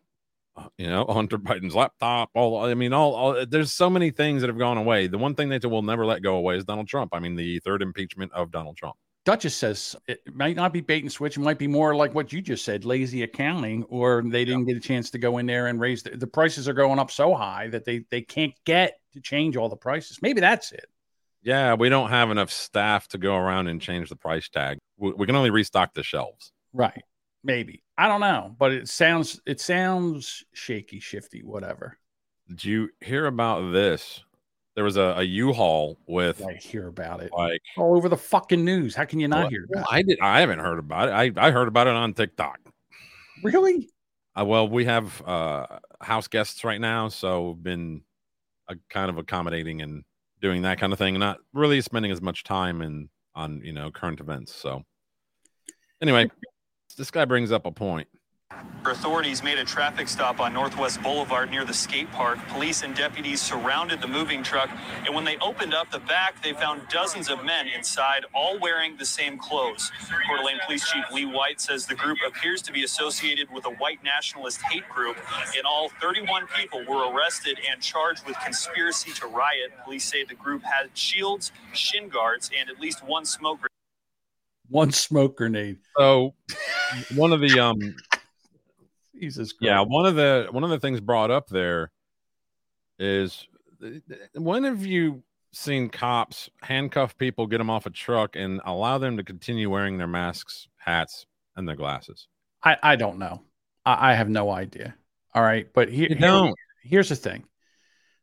[0.55, 2.29] Uh, You know, Hunter Biden's laptop.
[2.35, 5.07] All I mean, all, all there's so many things that have gone away.
[5.07, 7.15] The one thing that will never let go away is Donald Trump.
[7.15, 8.97] I mean, the third impeachment of Donald Trump.
[9.25, 11.39] Duchess says it might not be bait and switch.
[11.39, 14.77] It might be more like what you just said, lazy accounting, or they didn't get
[14.77, 17.35] a chance to go in there and raise the, the prices are going up so
[17.35, 20.21] high that they they can't get to change all the prices.
[20.21, 20.87] Maybe that's it.
[21.43, 24.79] Yeah, we don't have enough staff to go around and change the price tag.
[24.97, 26.53] We, we can only restock the shelves.
[26.73, 27.03] Right.
[27.45, 27.83] Maybe.
[27.97, 31.97] I don't know, but it sounds it sounds shaky, shifty, whatever.
[32.49, 34.23] Did you hear about this?
[34.75, 38.65] There was a, a U-Haul with I hear about it like all over the fucking
[38.65, 38.95] news.
[38.95, 40.19] How can you not Well, hear about I did.
[40.21, 41.37] I haven't heard about it.
[41.39, 42.61] I, I heard about it on TikTok.
[42.65, 42.73] it?
[43.43, 43.89] Really?
[44.39, 45.67] Uh, well, we have uh,
[46.01, 48.03] house guests right now, so we've been
[48.69, 50.05] uh, kind of accommodating and
[50.41, 53.91] doing that kind of thing, not really spending as much time in on you know
[53.91, 54.55] current events.
[54.55, 54.83] So,
[56.01, 56.31] anyway,
[56.97, 58.09] this guy brings up a point.
[58.87, 62.39] Authorities made a traffic stop on Northwest Boulevard near the skate park.
[62.49, 64.71] Police and deputies surrounded the moving truck,
[65.05, 68.97] and when they opened up the back, they found dozens of men inside, all wearing
[68.97, 69.93] the same clothes.
[70.27, 73.73] Coeur d'Alene Police Chief Lee White says the group appears to be associated with a
[73.73, 75.19] white nationalist hate group.
[75.59, 79.73] In all, 31 people were arrested and charged with conspiracy to riot.
[79.85, 83.69] Police say the group had shields, shin guards, and at least one smoke grenade.
[84.71, 85.79] One smoke grenade.
[85.99, 86.35] So,
[87.15, 87.97] one of the um,
[89.21, 89.67] Jesus Christ.
[89.69, 91.91] yeah, one of the one of the things brought up there
[92.99, 93.47] is
[94.35, 99.17] when have you seen cops handcuff people, get them off a truck, and allow them
[99.17, 102.29] to continue wearing their masks, hats, and their glasses?
[102.63, 103.43] I, I don't know.
[103.87, 104.95] I, I have no idea.
[105.35, 106.53] All right, but here, here-
[106.83, 107.45] here's the thing.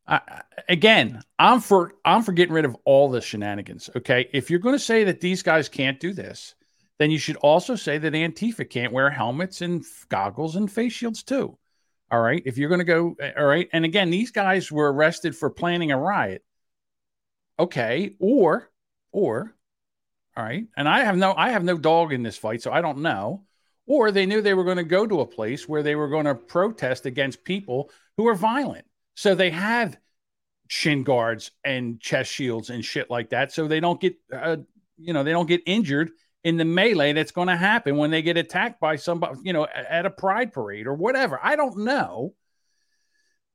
[0.07, 3.89] I, I- again, I'm for I'm for getting rid of all the shenanigans.
[3.95, 6.53] Okay, if you're going to say that these guys can't do this,
[6.97, 11.23] then you should also say that Antifa can't wear helmets and goggles and face shields
[11.23, 11.57] too.
[12.11, 15.35] All right, if you're going to go, all right, and again, these guys were arrested
[15.35, 16.43] for planning a riot.
[17.57, 18.69] Okay, or
[19.11, 19.55] or
[20.37, 22.81] all right, and I have no I have no dog in this fight, so I
[22.81, 23.43] don't know.
[23.87, 26.25] Or they knew they were going to go to a place where they were going
[26.25, 28.85] to protest against people who are violent.
[29.15, 29.97] So they have
[30.67, 34.57] shin guards and chest shields and shit like that, so they don't get, uh,
[34.97, 36.11] you know, they don't get injured
[36.45, 39.65] in the melee that's going to happen when they get attacked by somebody, you know,
[39.65, 41.39] at a pride parade or whatever.
[41.43, 42.35] I don't know,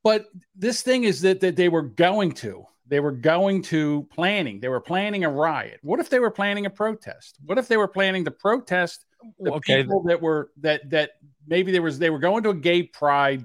[0.05, 4.61] but this thing is that that they were going to, they were going to planning,
[4.61, 5.79] they were planning a riot.
[5.83, 7.39] What if they were planning a protest?
[7.47, 9.07] What if they were planning to protest?
[9.39, 9.83] the Okay.
[9.83, 11.11] people that were that that
[11.47, 13.45] maybe there was they were going to a gay pride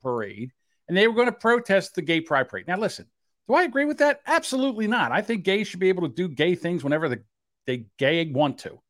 [0.00, 0.52] parade
[0.88, 2.68] and they were going to protest the gay pride parade.
[2.68, 3.06] Now listen,
[3.48, 4.20] do I agree with that?
[4.26, 5.12] Absolutely not.
[5.12, 7.22] I think gays should be able to do gay things whenever the,
[7.66, 8.80] they gay want to.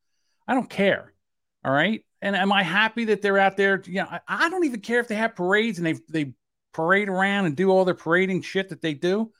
[0.46, 1.12] I don't care.
[1.64, 2.04] All right.
[2.22, 3.82] And am I happy that they're out there?
[3.84, 6.32] You know, I, I don't even care if they have parades and they they
[6.72, 9.32] parade around and do all their parading shit that they do.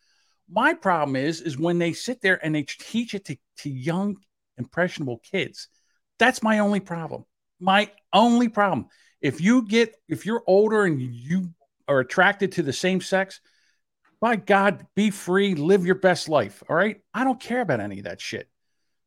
[0.49, 4.17] My problem is is when they sit there and they teach it to, to young
[4.59, 5.69] impressionable kids.
[6.19, 7.25] That's my only problem.
[7.61, 8.89] My only problem.
[9.21, 11.51] If you get if you're older and you
[11.89, 13.41] are attracted to the same sex,
[14.21, 16.63] by God, be free, live your best life.
[16.69, 17.01] All right.
[17.15, 18.49] I don't care about any of that shit.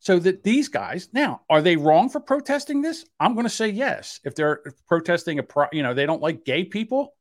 [0.01, 3.05] So that these guys now are they wrong for protesting this?
[3.19, 4.19] I'm going to say yes.
[4.23, 7.15] If they're protesting a, pro, you know, they don't like gay people.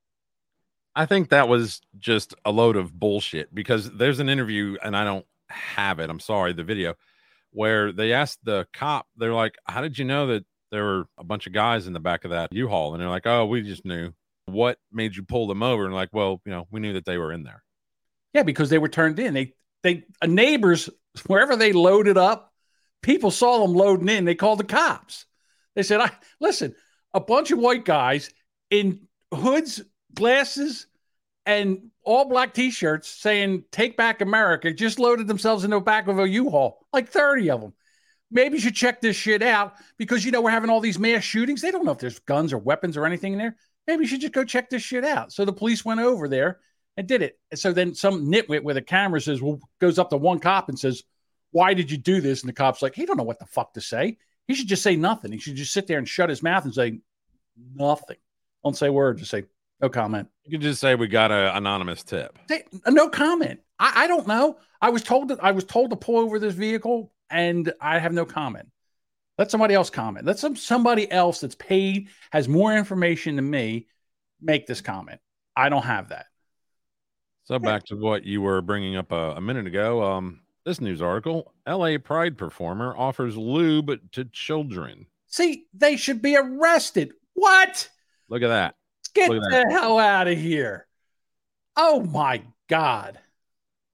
[0.94, 5.04] I think that was just a load of bullshit because there's an interview and I
[5.04, 6.10] don't have it.
[6.10, 6.94] I'm sorry, the video
[7.50, 11.24] where they asked the cop, they're like, How did you know that there were a
[11.24, 12.94] bunch of guys in the back of that U Haul?
[12.94, 14.12] And they're like, Oh, we just knew.
[14.46, 15.84] What made you pull them over?
[15.84, 17.62] And like, well, you know, we knew that they were in there.
[18.32, 19.34] Yeah, because they were turned in.
[19.34, 19.52] They
[19.82, 20.88] they uh, neighbors
[21.26, 22.47] wherever they loaded up,
[23.02, 24.24] people saw them loading in.
[24.24, 25.26] They called the cops.
[25.74, 26.74] They said, "I listen,
[27.14, 28.30] a bunch of white guys
[28.70, 29.82] in hoods,
[30.14, 30.86] glasses,
[31.46, 36.18] and all black T-shirts saying "Take Back America" just loaded themselves into the back of
[36.18, 37.74] a U-Haul, like thirty of them.
[38.30, 41.24] Maybe you should check this shit out because you know we're having all these mass
[41.24, 41.62] shootings.
[41.62, 43.56] They don't know if there's guns or weapons or anything in there.
[43.86, 45.32] Maybe you should just go check this shit out.
[45.32, 46.60] So the police went over there
[46.98, 47.38] and did it.
[47.54, 50.78] So then some nitwit with a camera says, well, goes up to one cop and
[50.78, 51.04] says,
[51.50, 52.42] Why did you do this?
[52.42, 54.18] And the cop's like, he don't know what the fuck to say.
[54.46, 55.32] He should just say nothing.
[55.32, 57.00] He should just sit there and shut his mouth and say
[57.74, 58.16] nothing.
[58.64, 59.18] Don't say a word.
[59.18, 59.44] Just say
[59.80, 60.28] no comment.
[60.44, 62.38] You could just say we got an anonymous tip.
[62.48, 63.60] Say, no comment.
[63.78, 64.58] I, I don't know.
[64.80, 68.12] I was told that I was told to pull over this vehicle and I have
[68.12, 68.68] no comment.
[69.36, 70.26] Let somebody else comment.
[70.26, 73.86] Let some somebody else that's paid has more information than me
[74.40, 75.20] make this comment.
[75.54, 76.26] I don't have that.
[77.44, 80.02] So back to what you were bringing up a, a minute ago.
[80.02, 81.96] Um, this news article: L.A.
[81.96, 85.06] Pride performer offers lube to children.
[85.26, 87.12] See, they should be arrested.
[87.32, 87.88] What?
[88.28, 88.74] Look at that.
[89.14, 89.70] Get at the that.
[89.70, 90.86] hell out of here.
[91.74, 93.18] Oh my God.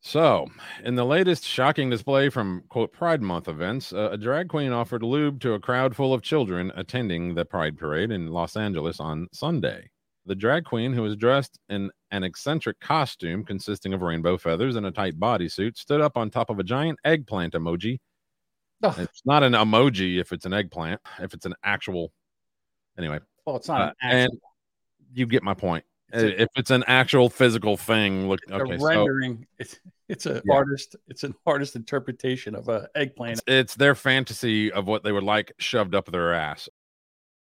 [0.01, 0.49] So,
[0.83, 5.03] in the latest shocking display from quote Pride Month events, uh, a drag queen offered
[5.03, 9.29] lube to a crowd full of children attending the Pride Parade in Los Angeles on
[9.33, 9.91] Sunday.
[10.27, 14.87] The drag queen, who was dressed in an eccentric costume consisting of rainbow feathers and
[14.87, 17.99] a tight bodysuit, stood up on top of a giant eggplant emoji.
[18.83, 22.13] It's not an emoji if it's an eggplant, if it's an actual.
[22.99, 24.41] Anyway, Well, it's not uh, an actual- and
[25.15, 25.85] you get my point.
[26.13, 28.41] It's a- if it's an actual physical thing, look.
[28.51, 29.47] Okay, so rendering.
[29.59, 30.55] It's it's an Yeah.
[30.55, 30.97] artist.
[31.09, 33.39] It's an artist interpretation of a eggplant.
[33.39, 36.69] it's, it's their fantasy of what they would like shoved up their ass.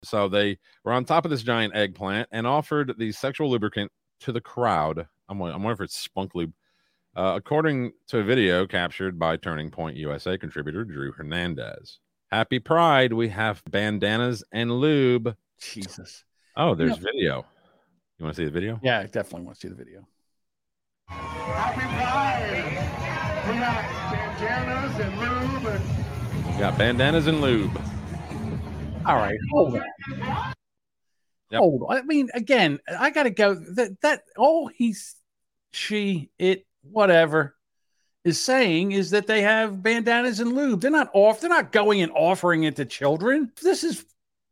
[0.05, 3.91] So they were on top of this giant eggplant and offered the sexual lubricant
[4.21, 5.07] to the crowd.
[5.29, 6.53] I'm, wondering- I'm wondering if it's spunk lube.
[7.17, 11.99] Uh, according to a video captured by Turning Point USA contributor Drew Hernandez.
[12.31, 15.35] Happy Pride, we have bandanas and lube.
[15.61, 16.25] Jesus.
[16.57, 17.47] Oh, there's You know- video.
[18.19, 18.79] You want to see the video?
[18.83, 20.07] Yeah, I definitely want to see the video.
[21.09, 22.75] Happy Pride.
[23.49, 27.81] We got bandanas and lube and We got bandanas and lube.
[29.09, 29.85] All right, hold on.
[31.51, 31.61] Yep.
[31.61, 31.97] Hold on.
[31.97, 33.55] I mean, again, I got to go.
[33.55, 35.17] That that all he's,
[35.73, 37.57] she, it, whatever,
[38.25, 40.83] is saying is that they have bandanas and lube.
[40.83, 41.41] They're not off.
[41.41, 43.51] They're not going and offering it to children.
[43.63, 44.05] This is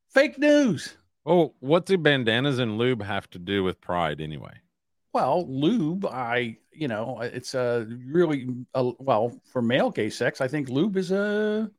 [0.08, 0.96] fake news.
[1.26, 4.54] Oh, what do bandanas and lube have to do with pride anyway?
[5.12, 10.48] Well, lube, I, you know, it's a really, uh, well, for male gay sex, I
[10.48, 11.70] think lube is a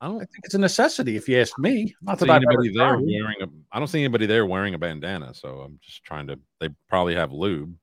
[0.00, 1.94] I don't think it's a necessity, if you ask me.
[2.02, 3.00] Not that anybody there tried.
[3.04, 3.46] wearing a.
[3.72, 6.38] I don't see anybody there wearing a bandana, so I'm just trying to.
[6.60, 7.74] They probably have lube.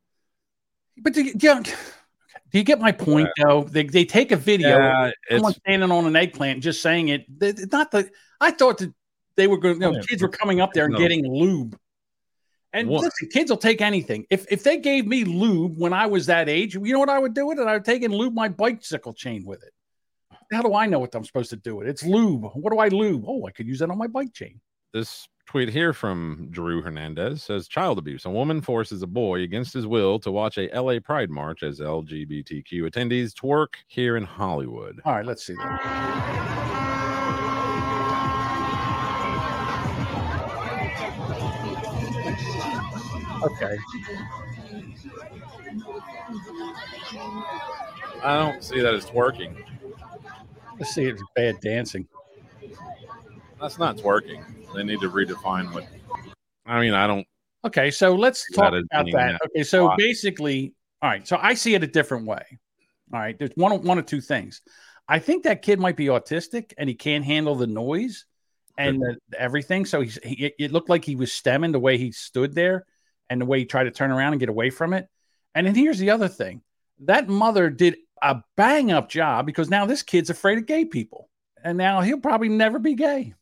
[0.97, 1.63] But do you, do you-
[2.51, 3.63] do you get my point though?
[3.63, 7.25] They, they take a video, Yeah, someone standing on an eggplant, just saying it.
[7.41, 8.09] It's Not the.
[8.39, 8.93] I thought that
[9.35, 9.75] they were going.
[9.75, 10.01] You know, oh, Yeah.
[10.07, 10.99] kids were coming up there and No.
[10.99, 11.77] getting lube.
[12.71, 13.03] And What?
[13.03, 14.25] listen, kids will take anything.
[14.29, 17.19] If if they gave me lube when I was that age, you know what I
[17.19, 17.67] would do with it?
[17.67, 19.73] I would take and lube my bicycle chain with it.
[20.51, 21.87] How do I know what I'm supposed to do it?
[21.87, 22.45] It's lube.
[22.53, 23.23] What do I lube?
[23.27, 24.59] Oh, I could use that on my bike chain.
[24.93, 28.25] This tweet here from Drew Hernandez says child abuse.
[28.25, 31.79] A woman forces a boy against his will to watch a LA Pride march as
[31.79, 35.01] LGBTQ attendees twerk here in Hollywood.
[35.03, 36.35] All right, let's see that.
[43.43, 43.77] Okay.
[48.23, 49.55] I don't see that as twerking.
[50.79, 51.05] Let's see.
[51.05, 52.07] It's bad dancing.
[53.59, 54.43] That's not twerking.
[54.73, 55.87] They need to redefine what.
[56.65, 57.25] I mean, I don't.
[57.63, 59.39] Okay, so let's talk about that.
[59.45, 61.27] Okay, so basically, all right.
[61.27, 62.43] So I see it a different way.
[63.13, 64.61] All right, there's one one of two things.
[65.07, 68.25] I think that kid might be autistic and he can't handle the noise
[68.77, 69.85] and the, everything.
[69.85, 72.85] So he's he, it looked like he was stimming the way he stood there
[73.29, 75.07] and the way he tried to turn around and get away from it.
[75.53, 76.61] And then here's the other thing:
[77.01, 77.97] that mother did
[78.31, 81.29] a bang up job because now this kid's afraid of gay people,
[81.63, 83.33] and now he'll probably never be gay.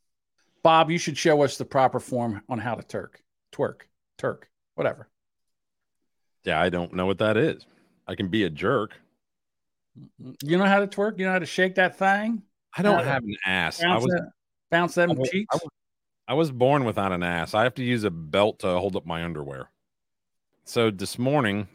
[0.61, 3.21] Bob, you should show us the proper form on how to turk,
[3.53, 3.81] twerk,
[4.17, 5.09] turk, whatever.
[6.43, 7.65] Yeah, I don't know what that is.
[8.07, 8.91] I can be a jerk.
[10.43, 11.19] You know how to twerk?
[11.19, 12.41] You know how to shake that thing?
[12.75, 13.81] I don't to have an ass.
[13.83, 14.05] I was.
[14.05, 14.31] that,
[14.71, 15.53] bounce them I was- cheeks.
[15.53, 15.69] I was-
[16.25, 17.53] I was born without an ass.
[17.53, 19.69] I have to use a belt to hold up my underwear.
[20.63, 21.67] So this morning,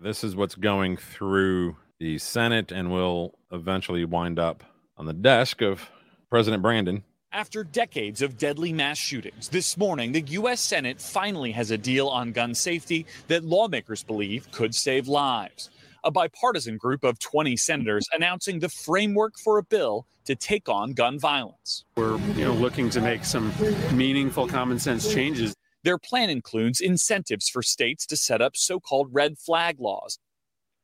[0.00, 4.64] this is what's going through the Senate and will eventually wind up
[4.96, 5.90] on the desk of
[6.30, 7.04] President Brandon.
[7.32, 10.60] After decades of deadly mass shootings, this morning the U.S.
[10.60, 15.70] Senate finally has a deal on gun safety that lawmakers believe could save lives.
[16.04, 20.92] A bipartisan group of 20 senators announcing the framework for a bill to take on
[20.92, 21.84] gun violence.
[21.96, 23.52] We're you know looking to make some
[23.92, 25.54] meaningful common sense changes.
[25.82, 30.18] Their plan includes incentives for states to set up so called red flag laws.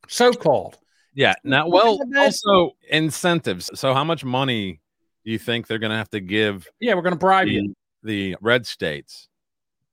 [0.08, 0.78] So called.
[1.14, 1.34] Yeah.
[1.44, 3.70] Now, well, also incentives.
[3.74, 4.80] So, how much money
[5.24, 6.68] do you think they're going to have to give?
[6.80, 7.74] Yeah, we're going to bribe the, you.
[8.02, 9.28] the red states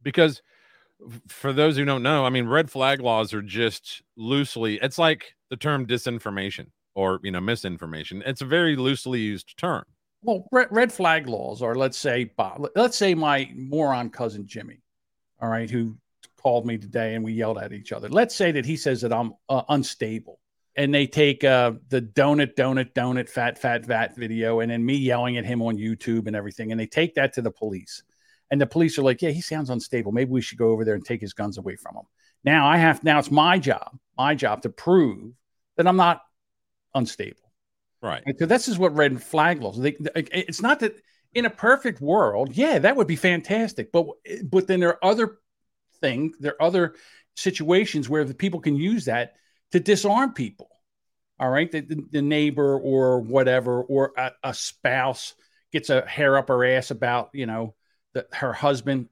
[0.03, 0.41] because
[1.27, 4.79] for those who don't know, I mean, red flag laws are just loosely.
[4.81, 8.23] It's like the term disinformation or you know misinformation.
[8.25, 9.83] It's a very loosely used term.
[10.23, 14.81] Well, red, red flag laws are, let's say, Bob, let's say my moron cousin Jimmy,
[15.39, 15.95] all right, who
[16.37, 18.09] called me today and we yelled at each other.
[18.09, 20.39] Let's say that he says that I'm uh, unstable.
[20.77, 24.95] And they take uh, the donut, donut, donut, fat, fat, fat video, and then me
[24.95, 26.71] yelling at him on YouTube and everything.
[26.71, 28.03] And they take that to the police.
[28.51, 30.11] And the police are like, yeah, he sounds unstable.
[30.11, 32.03] Maybe we should go over there and take his guns away from him.
[32.43, 35.33] Now I have, now it's my job, my job to prove
[35.75, 36.21] that I'm not
[36.93, 37.51] unstable.
[38.01, 38.23] Right.
[38.37, 39.79] So this is what red flag laws.
[39.79, 40.95] They, it's not that
[41.33, 43.91] in a perfect world, yeah, that would be fantastic.
[43.91, 44.05] But
[44.43, 45.39] but then there are other
[45.99, 46.95] things, there are other
[47.35, 49.33] situations where the people can use that
[49.71, 50.69] to disarm people.
[51.39, 55.35] All right, the, the, neighbor or whatever, or a, a spouse
[55.71, 57.75] gets a hair up her ass about you know
[58.15, 59.09] that her husband,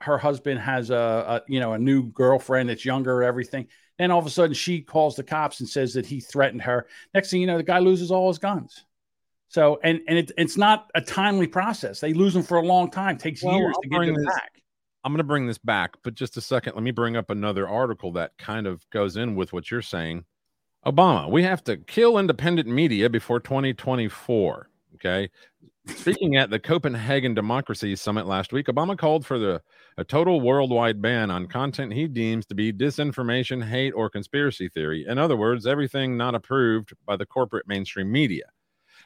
[0.00, 3.66] her husband has a, a you know a new girlfriend that's younger, everything.
[3.98, 6.86] Then all of a sudden she calls the cops and says that he threatened her.
[7.12, 8.82] Next thing you know, the guy loses all his guns.
[9.48, 12.00] So and and it, it's not a timely process.
[12.00, 13.18] They lose them for a long time.
[13.18, 14.53] takes Well, years I'll to get them this- back.
[15.04, 16.74] I'm going to bring this back, but just a second.
[16.74, 20.24] Let me bring up another article that kind of goes in with what you're saying.
[20.86, 24.68] Obama, we have to kill independent media before 2024.
[24.94, 25.28] Okay.
[25.86, 29.60] Speaking at the Copenhagen Democracy Summit last week, Obama called for the
[29.98, 35.04] a total worldwide ban on content he deems to be disinformation, hate, or conspiracy theory.
[35.06, 38.44] In other words, everything not approved by the corporate mainstream media.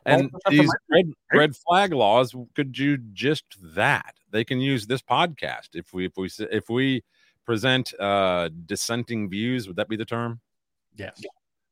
[0.09, 3.45] And Oh, these red, red flag laws could do just
[3.75, 4.15] that.
[4.31, 7.03] They can use this podcast if we if we if we
[7.45, 9.67] present uh dissenting views.
[9.67, 10.41] Would that be the term?
[10.97, 11.23] Yes.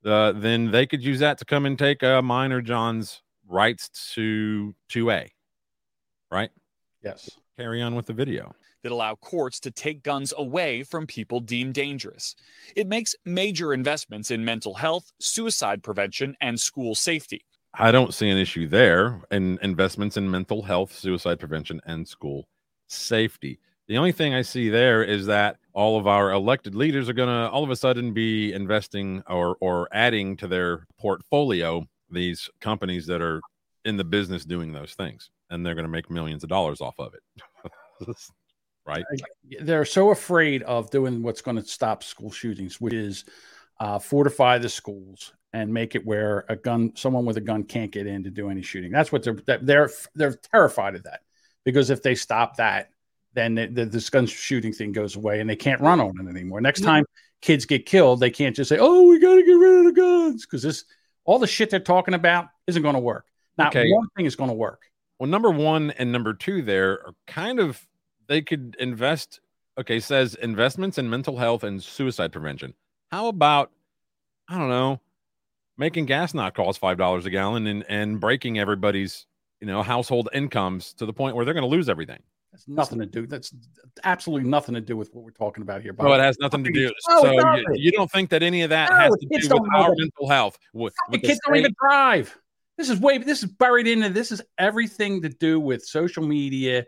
[0.05, 4.13] Uh, then they could use that to come and take uh, mine or John's rights
[4.15, 5.31] to two A.
[6.31, 6.51] Right.
[7.03, 7.31] Yes.
[7.59, 8.55] Carry on with the video.
[8.83, 12.37] that allow courts to take guns away from people deemed dangerous.
[12.77, 17.45] It makes major investments in mental health, suicide prevention, and school safety.
[17.79, 19.21] I don't see an issue there.
[19.31, 22.49] And investments in mental health, suicide prevention, and school
[22.89, 23.59] safety.
[23.89, 27.29] The only thing I see there is that all of our elected leaders are going
[27.29, 33.07] to all of a sudden be investing or or adding to their portfolio these companies
[33.07, 33.41] that are
[33.85, 36.99] in the business doing those things, and they're going to make millions of dollars off
[36.99, 38.09] of it.
[38.87, 39.05] right?
[39.61, 43.25] They're so afraid of doing what's going to stop school shootings, which is
[43.79, 47.91] uh, fortify the schools and make it where a gun, someone with a gun, can't
[47.91, 48.93] get in to do any shooting.
[48.93, 51.21] That's what they're they're they're terrified of that
[51.65, 52.91] because if they stop that,
[53.33, 56.29] then the, the, this gun shooting thing goes away and they can't run on it
[56.31, 56.61] anymore.
[56.61, 57.05] Next time
[57.41, 60.01] kids get killed, they can't just say, "Oh, we got to get rid of the
[60.01, 60.85] guns," because this
[61.25, 63.25] all the shit they're talking about isn't going to work.
[63.57, 63.91] Not Okay.
[63.91, 64.83] one thing is going to work.
[65.19, 67.81] Well, number one and number two there are kind of
[68.27, 69.41] they could invest.
[69.79, 72.75] Okay, says investments in mental health and suicide prevention.
[73.11, 73.71] How about
[74.49, 75.01] I don't know,
[75.79, 79.27] making gas not cost five dollars a gallon and and breaking everybody's
[79.61, 82.21] you know household incomes to the point where they're going to lose everything.
[82.53, 83.27] That's nothing to do.
[83.27, 83.53] That's
[84.05, 85.95] absolutely nothing to do with what we're talking about here.
[85.99, 86.91] No, it has nothing to do.
[87.11, 89.53] Oh, so you, you don't think that any of that No, has to do with
[89.75, 89.97] our that.
[89.99, 90.59] mental health?
[90.73, 92.35] With, The with the kids don't even drive.
[92.79, 93.19] This is way.
[93.19, 94.09] This is buried into.
[94.09, 96.85] This is everything to do with social media.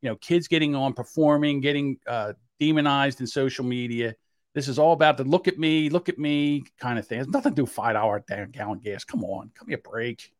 [0.00, 4.16] You know, kids getting on, performing, getting uh, demonized in social media.
[4.54, 7.20] This is all about the look at me, look at me kind of thing.
[7.20, 9.04] It's nothing to do with five hour damn gallon gas.
[9.04, 10.32] Come on, give me a break.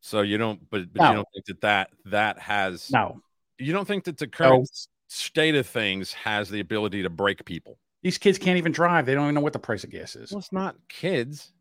[0.00, 1.08] So you don't, but, but No.
[1.10, 3.20] you don't think that that that has No,
[3.58, 7.44] You don't think that the current s- state of things has the ability to break
[7.44, 7.78] people?
[8.02, 9.04] these kids can't even drive.
[9.04, 10.30] They don't even know what the price of gas is.
[10.32, 11.52] Well, it's not kids.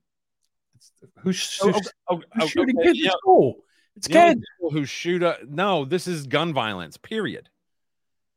[1.18, 3.10] Who's, Oh, who's, oh, who's oh, shooting okay, kids yeah.
[3.10, 3.58] at school?
[3.98, 4.42] It's The kids.
[4.62, 5.40] who shoot up.
[5.50, 6.96] No, this is gun violence.
[6.96, 7.50] Period.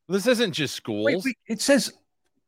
[0.09, 1.05] This isn't just schools.
[1.05, 1.93] Wait, wait, it says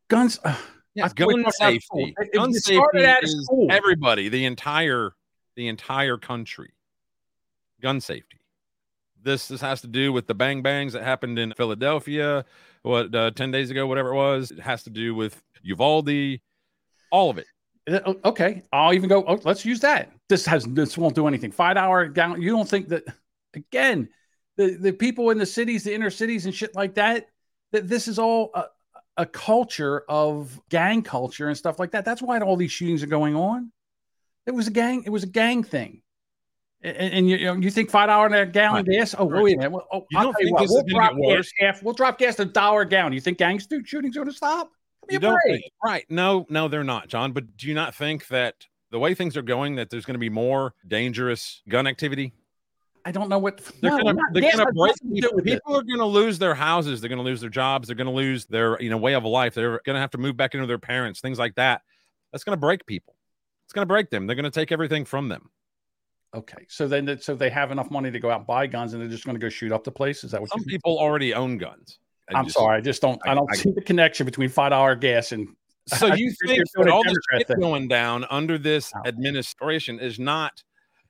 [0.08, 0.38] guns.
[0.44, 0.56] uh,
[0.94, 2.06] Yeah, I thought we gun were talking about school.
[2.06, 2.28] safety.
[2.34, 5.12] Gun safety is everybody, the entire,
[5.56, 6.72] the entire country.
[7.80, 8.38] Gun safety.
[9.22, 12.44] This this has to do with the bang bangs that happened in Philadelphia,
[12.82, 14.50] what uh, ten days ago, whatever it was.
[14.52, 16.38] It has to do with Uvalde,
[17.10, 17.46] all of it.
[17.90, 19.24] Uh, Okay, I'll even go.
[19.26, 20.12] Oh, let's use that.
[20.28, 21.50] This has this won't do anything.
[21.50, 22.40] Five hour down.
[22.40, 23.04] You don't think that?
[23.54, 24.08] Again,
[24.56, 27.26] the the people in the cities, the inner cities, and shit like that.
[27.72, 28.66] That this is all a,
[29.16, 32.04] a culture of gang culture and stuff like that.
[32.04, 33.72] That's why all these shootings are going on.
[34.46, 35.02] It was a gang.
[35.04, 36.02] It was a gang thing.
[36.82, 38.98] And, and you, you, know, you think five hour a gallon Right.
[38.98, 39.14] gas?
[39.18, 39.72] Oh, wait a minute.
[39.72, 40.68] Well, Oh, You I'll don't tell you think what.
[40.70, 41.50] We'll drop gas.
[41.58, 43.12] half- We'll drop gas to a dollar a gallon.
[43.14, 44.70] You think gang shootings are going to stop?
[45.08, 46.04] You don't think, right?
[46.10, 47.32] No, no, they're not, John.
[47.32, 50.18] But do you not think that the way things are going, that there's going to
[50.20, 52.32] be more dangerous gun activity?
[53.06, 55.38] I don't know what They're no, gonna, they're gonna break nothing to do people.
[55.38, 55.44] it.
[55.44, 57.00] People are gonna lose their houses.
[57.00, 57.86] They're gonna lose their jobs.
[57.86, 59.54] They're gonna lose their you know way of life.
[59.54, 61.20] They're gonna have to move back into their parents.
[61.20, 61.82] Things like that.
[62.32, 63.14] That's gonna break people.
[63.64, 64.26] It's gonna break them.
[64.26, 65.48] They're gonna take everything from them.
[66.34, 69.00] Okay, so then so they have enough money to go out and buy guns, and
[69.00, 70.22] they're just going to go shoot up the place.
[70.24, 70.66] Is that what Some you?
[70.66, 71.98] people already own guns.
[72.28, 73.18] I I'm just- sorry, I just don't.
[73.24, 75.48] I, I- don't I- see the connection between five dollar gas and.
[75.86, 80.18] So I you you're think that all this shit going down under this administration is
[80.18, 80.62] not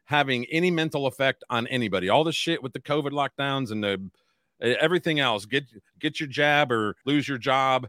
[0.07, 2.09] having any mental effect on anybody?
[2.09, 4.11] All the shit with the COVID lockdowns and the
[4.61, 5.45] everything else.
[5.47, 5.65] Get
[6.01, 7.87] get your jab or lose your job.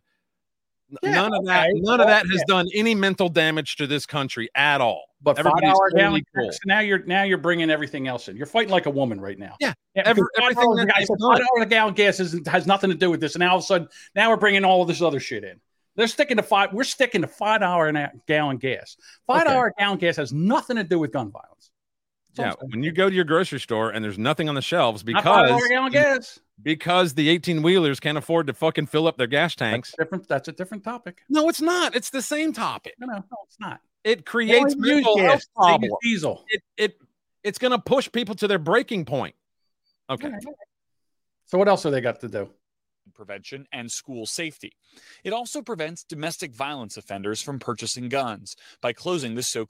[1.03, 1.67] Yeah, none of that.
[1.73, 5.03] None of that has done any mental damage to this country at all.
[5.21, 6.45] But five Everybody's dollar totally cool.
[6.45, 8.37] gas, Now you're now you're bringing everything else in.
[8.37, 9.55] You're fighting like a woman right now.
[9.59, 11.31] Yeah, because every- five everything a that gallon- they've so done.
[11.37, 13.57] five dollar a gallon gas isn't, has nothing to do with this, and now all
[13.57, 15.59] of a sudden now we're bringing all of this other shit in.
[15.97, 16.71] They're sticking to five.
[16.71, 18.95] We're sticking to five dollar a gallon gas.
[19.25, 21.69] Five dollar a gallon gas has nothing to do with gun violence.
[22.37, 25.23] Yeah, when you go to your grocery store and there's nothing on the shelves because
[25.23, 26.39] dollar a gallon gas.
[26.61, 29.93] because the 18 wheelers can't afford to fucking fill up their gas tanks.
[29.97, 30.27] Different.
[30.27, 31.21] That's a different topic.
[31.29, 31.95] No, it's not.
[31.95, 32.95] It's the same topic.
[32.99, 33.79] No, no, no, it's not.
[34.03, 35.25] It creates They mental gas.
[35.29, 35.93] health problems.
[36.03, 36.45] Diesel.
[36.49, 37.01] It it
[37.43, 39.35] it's going to push people to their breaking point.
[40.09, 40.31] Okay.
[41.45, 42.49] So what else have they got to do?
[43.13, 44.73] prevention and school safety.
[45.23, 49.67] It also prevents domestic violence offenders from purchasing guns by closing the so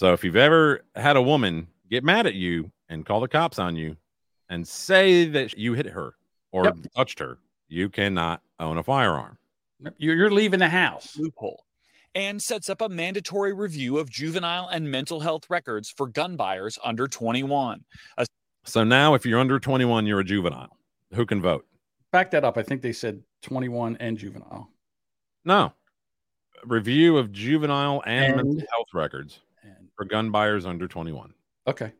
[0.00, 3.58] So if you've ever had a woman get mad at you and call the cops
[3.58, 3.98] on you
[4.48, 6.14] and say that you hit her
[6.52, 6.76] or Yep.
[6.96, 7.36] touched her,
[7.68, 9.36] you cannot own a firearm.
[9.98, 11.18] You're, you're leaving the house.
[11.18, 11.66] loophole
[12.14, 16.78] and sets up a mandatory review of juvenile and mental health records for gun buyers
[16.82, 17.84] under 21.
[18.16, 18.26] A
[18.64, 20.78] So now if you're under 21, you're a juvenile.
[21.12, 21.66] Who can vote?
[22.10, 22.56] Back that up.
[22.56, 24.70] I think they said 21 and juvenile.
[25.44, 25.74] No.
[26.64, 29.40] Review of juvenile and, And- mental health records
[30.00, 31.34] for gun buyers under 21.
[31.66, 31.92] Okay.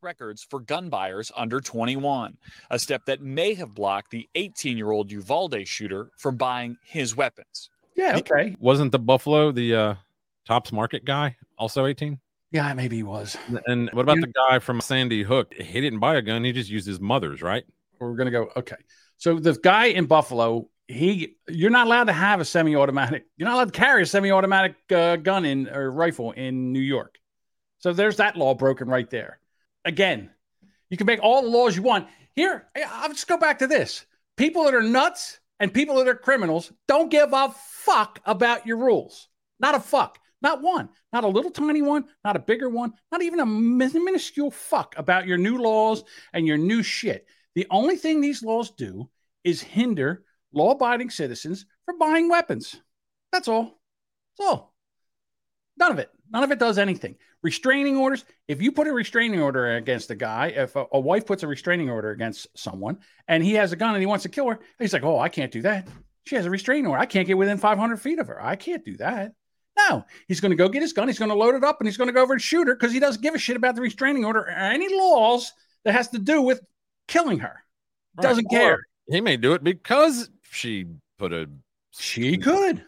[0.00, 2.34] records for gun buyers under 21,
[2.70, 7.14] a step that may have blocked the 18 year old Uvalde shooter from buying his
[7.14, 7.68] weapons.
[7.94, 8.16] Yeah.
[8.16, 8.56] Okay.
[8.58, 9.94] Wasn't the Buffalo the uh,
[10.46, 12.18] Tops Market guy also 18?
[12.52, 13.36] Yeah, maybe he was.
[13.66, 15.52] And what about the guy from Sandy Hook?
[15.52, 16.42] He didn't buy a gun.
[16.42, 17.64] He just used his mother's, right?
[17.98, 18.48] We're gonna go.
[18.56, 18.76] Okay.
[19.18, 23.26] So the guy in Buffalo, he you're not allowed to have a semi-automatic.
[23.36, 27.18] You're not allowed to carry a semi-automatic uh, gun in or rifle in New York.
[27.78, 29.38] So there's that law broken right there.
[29.84, 30.30] Again,
[30.90, 32.08] You can make all the laws you want.
[32.34, 34.06] Here, I'll just go back to this.
[34.36, 38.76] People that are nuts and people that are criminals don't give a fuck about your
[38.76, 39.28] rules.
[39.58, 40.18] Not a fuck.
[40.42, 40.90] Not one.
[41.12, 42.04] Not a little tiny one.
[42.24, 42.92] Not a bigger one.
[43.10, 47.26] Not even a minuscule fuck about your new laws and your new shit.
[47.54, 49.08] The only thing these laws do
[49.44, 52.76] is hinder law abiding citizens from buying weapons.
[53.32, 53.80] That's all.
[54.38, 54.74] That's all.
[55.78, 56.10] None of it.
[56.32, 57.16] None of it does anything.
[57.42, 58.24] Restraining orders.
[58.48, 61.46] If you put a restraining order against a guy, if a, a wife puts a
[61.46, 62.98] restraining order against someone
[63.28, 65.28] and he has a gun and he wants to kill her, he's like, oh, I
[65.28, 65.88] can't do that.
[66.26, 67.00] She has a restraining order.
[67.00, 68.42] I can't get within 500 feet of her.
[68.44, 69.32] I can't do that.
[69.78, 71.06] No, he's going to go get his gun.
[71.06, 72.74] He's going to load it up and he's going to go over and shoot her
[72.74, 75.52] because he doesn't give a shit about the restraining order or any laws
[75.84, 76.60] that has to do with
[77.06, 77.62] killing her.
[78.16, 78.22] Right.
[78.22, 78.78] Doesn't Or care.
[79.08, 80.86] He may do it because she
[81.18, 81.48] put a
[81.92, 82.82] She could.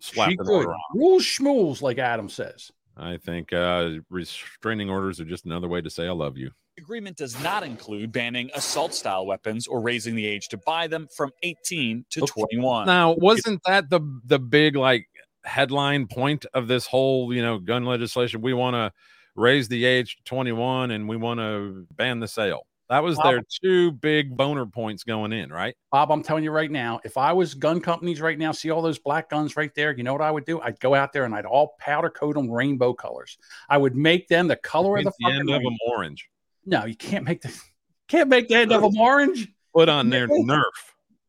[0.00, 0.68] slap she could.
[0.94, 2.70] Rules schmools, like Adam says.
[2.96, 6.50] I think uh, restraining orders are just another way to say I love you.
[6.78, 11.06] Agreement does not include banning assault style weapons or raising the age to buy them
[11.16, 12.86] from 18 to 21.
[12.86, 15.06] Now, wasn't that the the big like
[15.44, 18.40] headline point of this whole you know gun legislation?
[18.42, 18.92] We want to
[19.36, 22.66] raise the age to 21 and we want to ban the sale.
[22.90, 25.74] That was their two big boner points going in, right?
[25.90, 28.82] Bob, I'm telling you right now, if I was gun companies right now, see all
[28.82, 30.60] those black guns right there, you know what I would do?
[30.60, 33.38] I'd go out there and I'd all powder coat them rainbow colors.
[33.70, 36.28] I would make them the color of the the fucking end of them orange.
[36.66, 37.58] No, you can't make the
[38.08, 39.48] can't make the end of them orange.
[39.74, 40.62] Put on their Nerf.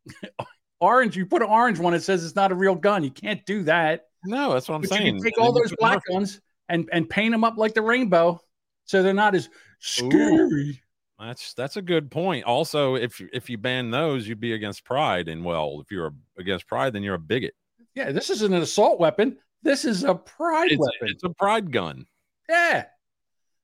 [0.82, 3.04] Orange, you put an orange one, it says it's not a real gun.
[3.04, 4.08] You can't do that.
[4.26, 5.06] No, that's what I'm but saying.
[5.06, 7.82] You can take all those black Nerf- guns and and paint them up like the
[7.82, 8.40] rainbow,
[8.84, 9.50] so they're not as
[9.80, 10.82] scary.
[11.20, 12.44] That's that's a good point.
[12.46, 16.68] Also, if if you ban those, you'd be against pride, and well, if you're against
[16.68, 17.54] pride, then you're a bigot.
[17.94, 19.38] Yeah, this isn't an assault weapon.
[19.64, 21.16] This is a pride It's, weapon.
[21.16, 22.06] it's a pride gun.
[22.50, 22.86] yeah,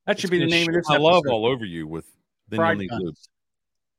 [0.08, 0.88] that should be the name of this.
[0.88, 2.06] my love all over you with
[2.48, 3.28] then Pride guns.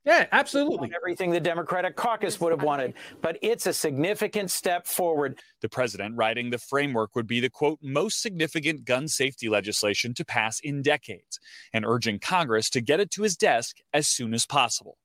[0.05, 0.91] Yeah, absolutely.
[0.93, 5.39] Everything the Democratic caucus would have wanted, but it's a significant step forward.
[5.61, 10.25] The president writing the framework would be the quote most significant gun safety legislation to
[10.25, 11.39] pass in decades
[11.71, 14.97] and urging Congress to get it to his desk as soon as possible.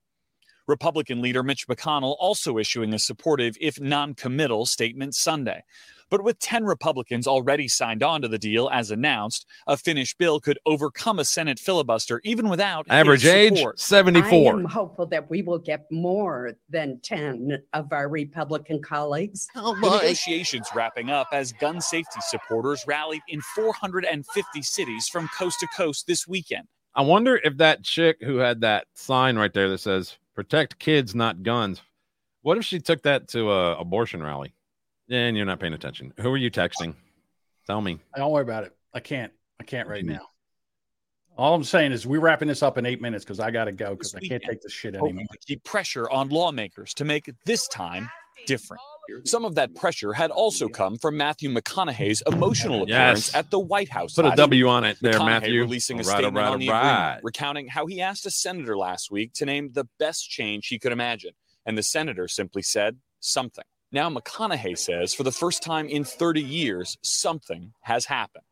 [0.67, 5.63] Republican leader Mitch McConnell also issuing a supportive, if non committal, statement Sunday.
[6.11, 10.41] But with 10 Republicans already signed on to the deal as announced, a finished bill
[10.41, 13.93] could overcome a Senate filibuster even without his Average age support.
[13.93, 19.49] I am hopeful that we will get more than 10 of our Republican colleagues.
[19.55, 25.67] The negotiations wrapping up as gun safety supporters rallied in 450 cities from coast to
[25.77, 26.69] coast this weekend.
[26.95, 31.15] I wonder if that chick who had that sign right there that says "Protect kids,
[31.15, 31.83] not guns."
[32.43, 34.55] What if she took that to a abortion rally?
[35.11, 36.13] And you're not paying attention.
[36.21, 36.95] Who are you texting?
[37.67, 37.99] Tell me.
[38.17, 38.77] Don't worry about it.
[38.93, 39.33] I can't.
[39.61, 40.15] I can't right mm-hmm.
[40.15, 40.27] now.
[41.37, 43.73] All I'm saying is we're wrapping this up in eight minutes because I got to
[43.73, 45.11] go because I can't take this shit anymore.
[45.11, 48.11] hoping to pressure on lawmakers to make this time
[48.47, 48.81] different.
[49.25, 53.35] Some of that pressure had also come from Matthew McConaughey's emotional appearance Yes.
[53.35, 54.15] at the White House.
[54.15, 54.71] Put a last W week.
[54.71, 55.61] on it there, Matthew.
[55.61, 58.27] Releasing a All right, all statement right, on the all agreement, recounting how he asked
[58.27, 61.33] a senator last week to name the best change he could imagine,
[61.65, 63.65] and the senator simply said something.
[63.91, 68.45] Now McConaughey says, for the first time in 30 years, something has happened.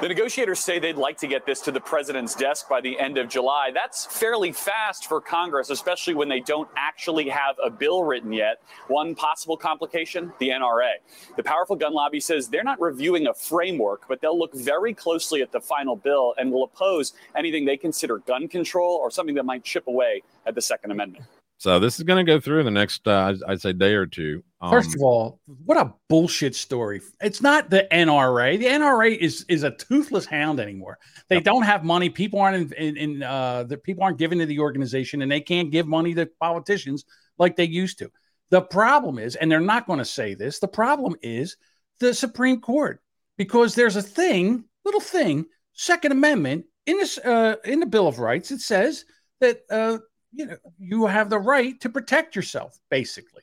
[0.00, 3.18] The negotiators say they'd like to get this to the president's desk by the end
[3.18, 3.70] of July.
[3.74, 8.62] That's fairly fast for Congress, especially when they don't actually have a bill written yet.
[8.86, 10.92] One possible complication the NRA.
[11.36, 15.42] The powerful gun lobby says they're not reviewing a framework, but they'll look very closely
[15.42, 19.46] at the final bill and will oppose anything they consider gun control or something that
[19.46, 21.24] might chip away at the Second Amendment.
[21.58, 24.42] So this is going to go through the next, uh, I'd- say, day or two.
[24.70, 27.00] First Um, of all, what a bullshit story.
[27.20, 28.56] It's not the NRA.
[28.58, 30.98] The NRA is is a toothless hound anymore.
[31.28, 32.08] They don't have money.
[32.10, 35.40] People aren't in, in, in uh the people aren't giving to the organization and they
[35.40, 37.04] can't give money to politicians
[37.38, 38.10] like they used to.
[38.50, 41.56] The problem is, and they're not going to say this, the problem is
[42.00, 43.02] the Supreme Court
[43.36, 48.18] because there's a thing, little thing, Second Amendment in this uh in the Bill of
[48.18, 49.04] Rights, it says
[49.40, 49.98] that uh
[50.36, 53.42] you know you have the right to protect yourself, basically.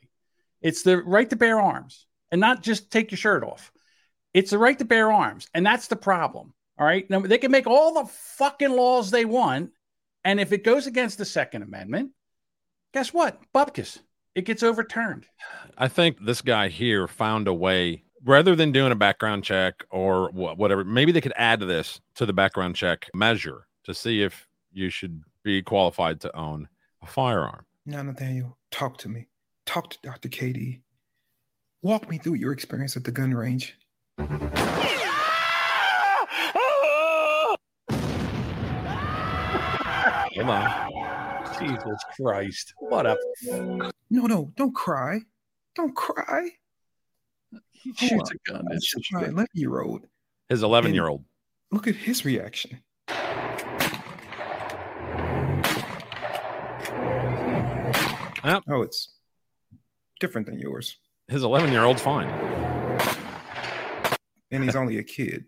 [0.62, 3.70] It's the right to bear arms and not just take your shirt off.
[4.32, 5.48] It's the right to bear arms.
[5.54, 6.54] And that's the problem.
[6.78, 7.08] All right.
[7.08, 9.70] Now, they can make all the fucking laws they want.
[10.24, 12.12] And if it goes against the Second Amendment,
[12.92, 13.40] guess what?
[13.54, 14.00] Bupkis.
[14.34, 15.26] It gets overturned.
[15.78, 20.30] I think this guy here found a way rather than doing a background check or
[20.32, 20.82] whatever.
[20.82, 25.22] Maybe they could add this to the background check measure to see if you should
[25.44, 26.68] be qualified to own
[27.04, 27.66] a firearm.
[27.86, 29.28] Now, Nathaniel, talk to me.
[29.66, 30.28] Talk to Dr.
[30.28, 30.80] KD.
[31.82, 33.76] Walk me through your experience at the gun range.
[40.36, 41.60] Hold on.
[41.60, 42.74] Jesus Christ.
[42.78, 43.16] What a
[44.10, 45.20] No, no, don't cry.
[45.74, 46.48] Don't cry.
[47.72, 48.64] he shoots a gun.
[48.70, 50.06] It's shoot my 11 year old.
[50.48, 51.24] His 11 year old.
[51.70, 52.80] Look at his reaction.
[58.44, 58.62] Yep.
[58.68, 59.14] Oh, it's
[60.20, 60.96] different than yours.
[61.28, 62.28] His 11 year old's fine.
[64.50, 65.44] And he's only a kid.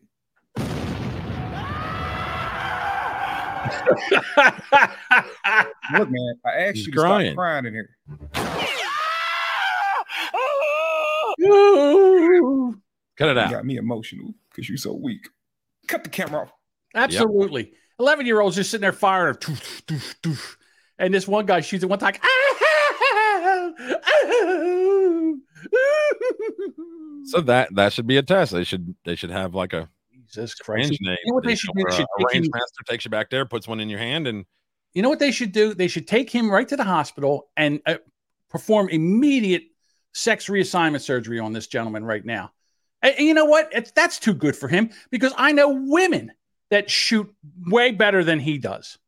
[5.92, 7.26] Look, man, I asked He's you to crying.
[7.32, 7.90] stop crying in here.
[13.16, 13.50] Cut it You out.
[13.50, 15.28] got me emotional because you're so weak.
[15.88, 16.52] Cut the camera off.
[16.94, 17.72] Absolutely.
[17.98, 19.34] 11 year olds just sitting there firing.
[19.36, 20.56] Doof, doof, doof.
[20.98, 22.14] And this one guy shoots at one time.
[27.24, 28.52] So that that should be a test.
[28.52, 30.92] They should they should have like a Jesus Christ.
[31.00, 31.16] name.
[31.24, 31.84] You know what they should do?
[31.90, 34.28] Should a take range him- master takes you back there, puts one in your hand,
[34.28, 34.44] and
[34.94, 35.74] You know what they should do?
[35.74, 37.96] They should take him right to the hospital and uh,
[38.48, 39.64] perform immediate
[40.14, 42.52] sex reassignment surgery on this gentleman right now.
[43.02, 43.70] And, and you know what?
[43.72, 46.30] It's, that's too good for him because I know women
[46.70, 47.28] that shoot
[47.66, 48.98] way better than he does.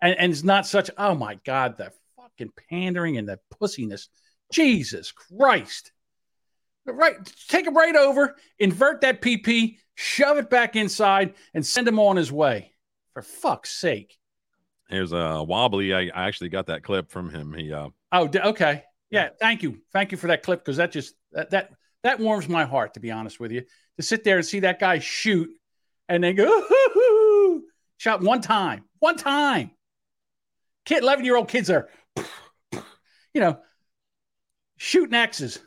[0.00, 4.06] And, and it's not such, oh my God, the fucking pandering and the pussiness.
[4.52, 5.90] Jesus Christ.
[6.86, 7.14] Right.
[7.48, 12.16] Take him right over, invert that PP, shove it back inside, and send him on
[12.16, 12.72] his way.
[13.14, 14.18] For fuck's sake.
[14.88, 15.94] here's a wobbly.
[15.94, 17.54] I, I actually got that clip from him.
[17.54, 18.82] He uh Oh, okay.
[19.10, 19.80] Yeah, thank you.
[19.92, 21.70] Thank you for that clip because that just that, that
[22.02, 23.62] that warms my heart to be honest with you.
[23.96, 25.48] To sit there and see that guy shoot
[26.08, 27.60] and then go
[27.96, 28.84] shot one time.
[28.98, 29.70] One time.
[30.84, 31.88] Kid 11-year-old kids are
[33.32, 33.58] you know
[34.76, 35.60] shooting X's.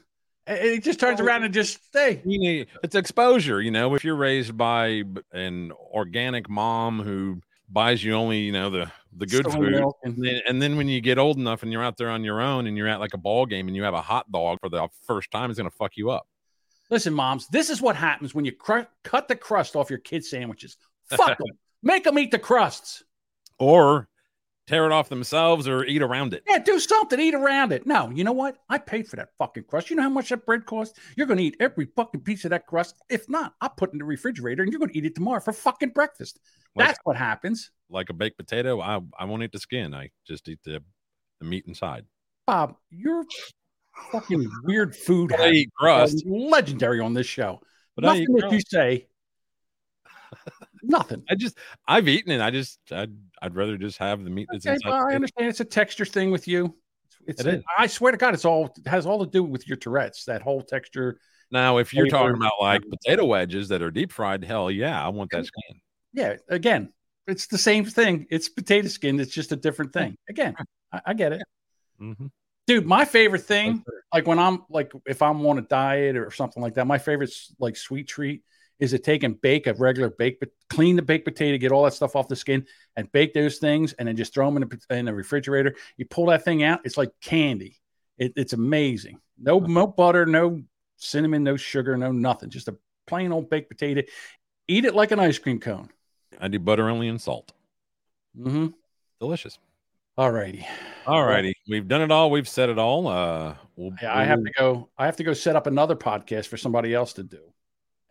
[0.47, 4.03] And It just turns around and just hey, you need it's exposure you know if
[4.03, 5.03] you're raised by
[5.33, 10.15] an organic mom who buys you only you know the the good Soy food and-
[10.23, 12.65] then, and then when you get old enough and you're out there on your own
[12.67, 14.87] and you're at like a ball game and you have a hot dog for the
[15.05, 16.27] first time it's going to fuck you up
[16.89, 20.29] Listen, moms, this is what happens when you cr- cut the crust off your kids'
[20.29, 20.77] sandwiches.
[21.09, 21.47] Fuck them.
[21.83, 23.03] Make them eat the crusts.
[23.59, 24.07] or
[24.67, 27.19] tear it off themselves or eat around it Yeah, do something.
[27.19, 27.87] Eat around it.
[27.87, 28.57] No, you know what?
[28.69, 29.89] I paid for that fucking crust.
[29.89, 30.99] You know how much that bread costs?
[31.15, 32.95] You're going to eat every fucking piece of that crust.
[33.09, 35.39] If not, I'll put it in the refrigerator and you're going to eat it tomorrow
[35.39, 36.39] for fucking breakfast.
[36.75, 37.71] Like- That's what happens.
[37.89, 40.83] like a baked potato i i won't eat the skin i just eat the
[41.39, 42.03] the meat inside
[42.45, 43.25] Bob, you're
[44.11, 45.33] fucking weird food.
[45.33, 46.23] I eat crust.
[46.25, 47.59] Legendary on this show.
[47.95, 49.07] But I Nothing that you say.
[50.83, 51.23] Nothing.
[51.29, 54.65] i just i've eaten it i just i'd, I'd rather just have the meat that's
[54.65, 56.75] Okay, inside I understand it's a texture thing with you.
[57.25, 57.63] It's, It is.
[57.77, 60.23] I swear to God, it's all it has all to do with your Tourette's.
[60.25, 61.19] That whole texture.
[61.51, 62.17] now if you're flavor.
[62.29, 65.81] talking about like potato wedges that are deep fried hell yeah i want that skin
[66.13, 66.93] Yeah, again,
[67.27, 68.25] it's the same thing.
[68.29, 69.19] It's potato skin.
[69.19, 70.15] It's just a different thing.
[70.29, 70.55] Again,
[70.91, 71.41] I, I get it,
[72.01, 72.31] Mhm.
[72.65, 72.85] dude.
[72.85, 73.83] My favorite thing,
[74.13, 77.31] like when I'm like if I'm on a diet or something like that, my favorite
[77.59, 78.43] like sweet treat
[78.79, 81.83] is to take and bake a regular baked, but clean the baked potato, get all
[81.83, 84.69] that stuff off the skin, and bake those things, and then just throw them in
[84.89, 85.75] the, in the refrigerator.
[85.97, 87.79] You pull that thing out, it's like candy.
[88.17, 89.19] It, it's amazing.
[89.39, 90.61] No, no butter, no
[90.97, 92.49] cinnamon, no sugar, no nothing.
[92.49, 92.75] Just a
[93.07, 94.01] plain old baked potato.
[94.67, 95.89] Eat it like an ice cream cone.
[96.41, 97.53] i do butter only and salt
[98.37, 98.67] Mm-hmm.
[99.19, 99.57] delicious
[100.17, 100.67] All righty.
[101.07, 104.43] all righty we've done it all we've said it all uh we'll, Yeah, I have
[104.43, 104.89] to go.
[104.97, 107.39] I have to go set up another podcast for somebody else to do,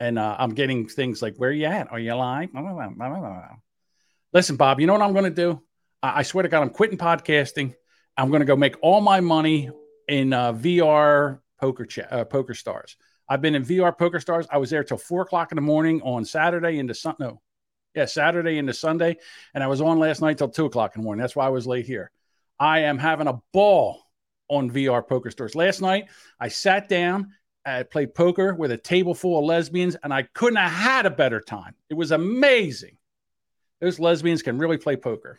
[0.01, 1.90] and uh, I'm getting things like, "Where you at?
[1.90, 2.51] Are you live?"
[4.32, 4.81] Listen, Bob.
[4.81, 5.62] You know what I'm going to do?
[6.02, 7.74] I, I swear to God, I'm quitting podcasting.
[8.16, 9.70] I'm going to go make all my money
[10.09, 12.97] in uh, VR poker chat, uh, poker stars.
[13.28, 14.47] I've been in VR poker stars.
[14.51, 17.16] I was there till four o'clock in the morning on Saturday into Sun.
[17.18, 17.40] No,
[17.94, 19.16] yeah, Saturday into Sunday,
[19.55, 21.20] and I was on last night till two o'clock in the morning.
[21.20, 22.10] That's why I was late here.
[22.59, 24.02] I am having a ball
[24.48, 25.55] on VR poker stars.
[25.55, 26.09] Last night,
[26.39, 27.32] I sat down,
[27.66, 31.10] I played poker with a table full of lesbians, and I couldn't have had a
[31.10, 31.74] better time.
[31.90, 32.97] It was amazing.
[33.80, 35.38] Those lesbians can really play poker.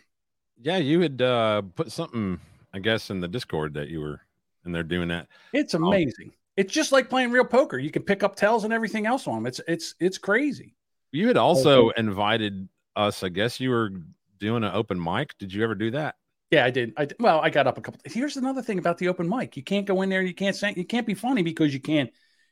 [0.62, 2.40] yeah you had uh put something
[2.74, 4.20] i guess in the discord that you were
[4.64, 6.32] and they're doing that It's amazing.
[6.58, 7.78] It's just like playing real poker.
[7.78, 9.46] You can pick up tells and everything else on them.
[9.46, 10.76] It's it's it's crazy.
[11.12, 13.92] you had also invited us i guess you were
[14.40, 16.16] doing an open mic did you ever do that
[16.52, 16.94] Yeah, I did.
[16.96, 17.18] I did.
[17.20, 18.00] well, I got up a couple.
[18.06, 20.20] Here's another thing about the open mic: you can't go in there.
[20.20, 20.74] And you can't say.
[20.76, 22.10] You can't be funny because you can't.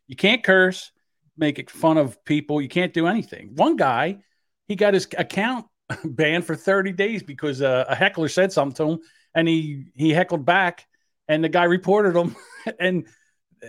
[0.07, 0.91] You can't curse,
[1.38, 2.61] make fun of people.
[2.61, 3.55] You can't do anything.
[3.55, 4.19] One guy,
[4.67, 5.65] he got his account
[6.03, 8.99] banned for 30 days because uh, a heckler said something to him,
[9.34, 10.88] and he he heckled back,
[11.27, 12.35] and the guy reported him,
[12.80, 13.07] and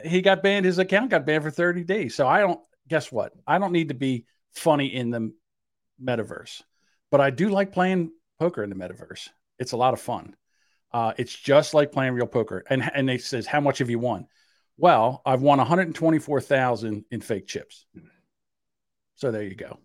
[0.04, 0.66] he got banned.
[0.66, 2.14] His account got banned for 30 days.
[2.16, 2.60] So I don't.
[2.88, 3.32] Guess what?
[3.46, 5.32] I don't need to be funny in the
[6.02, 6.62] metaverse,
[7.10, 9.28] but I do like playing poker in the metaverse.
[9.58, 10.34] It's a lot of fun.
[10.92, 12.64] Uh, it's just like playing real poker.
[12.68, 14.26] And and they says, how much have you won?
[14.78, 17.86] Well, I've won 124,000 in fake chips.
[19.14, 19.78] So there you go.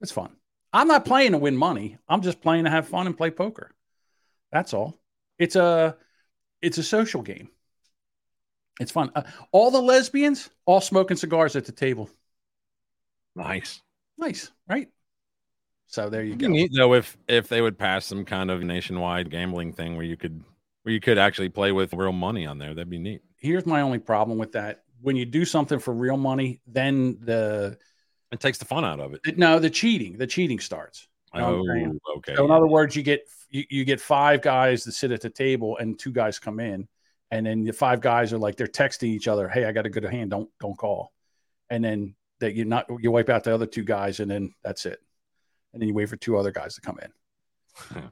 [0.00, 0.36] It's fun.
[0.72, 1.98] I'm not playing to win money.
[2.08, 3.74] I'm just playing to have fun and play poker.
[4.52, 5.00] That's all.
[5.38, 5.96] It's a
[6.60, 7.48] it's a social game.
[8.78, 9.10] It's fun.
[9.14, 9.22] Uh,
[9.52, 12.08] all the lesbians all smoking cigars at the table.
[13.34, 13.80] Nice.
[14.16, 14.88] Nice, right?
[15.90, 16.46] So there you go.
[16.46, 20.16] neat though if if they would pass some kind of nationwide gambling thing where you
[20.16, 20.42] could
[20.84, 22.74] where you could actually play with real money on there.
[22.74, 23.22] That'd be neat.
[23.36, 24.84] Here's my only problem with that.
[25.02, 27.76] When you do something for real money, then the
[28.30, 29.36] It takes the fun out of it.
[29.36, 31.08] no, the cheating, the cheating starts.
[31.34, 32.00] You know what I'm saying?
[32.06, 32.34] Oh, okay.
[32.36, 35.30] So in other words, you get you, you get five guys that sit at the
[35.30, 36.86] table and two guys come in,
[37.32, 39.90] and then the five guys are like they're texting each other, "Hey, I got a
[39.90, 40.30] good hand.
[40.30, 41.12] Don't don't call,"
[41.68, 44.86] and then that you not you wipe out the other two guys, and then that's
[44.86, 45.00] it,
[45.72, 48.10] and then you wait for two other guys to come in.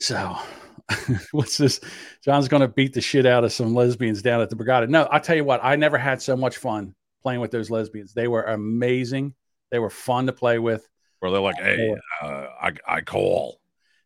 [0.00, 0.36] so,
[1.32, 1.80] what's this?
[2.24, 4.88] John's going to beat the shit out of some lesbians down at the Brigada.
[4.88, 8.12] No, I tell you what, I never had so much fun playing with those lesbians.
[8.12, 9.34] They were amazing.
[9.70, 10.86] They were fun to play with.
[11.20, 13.60] Where they're like, "Hey, uh, I I call."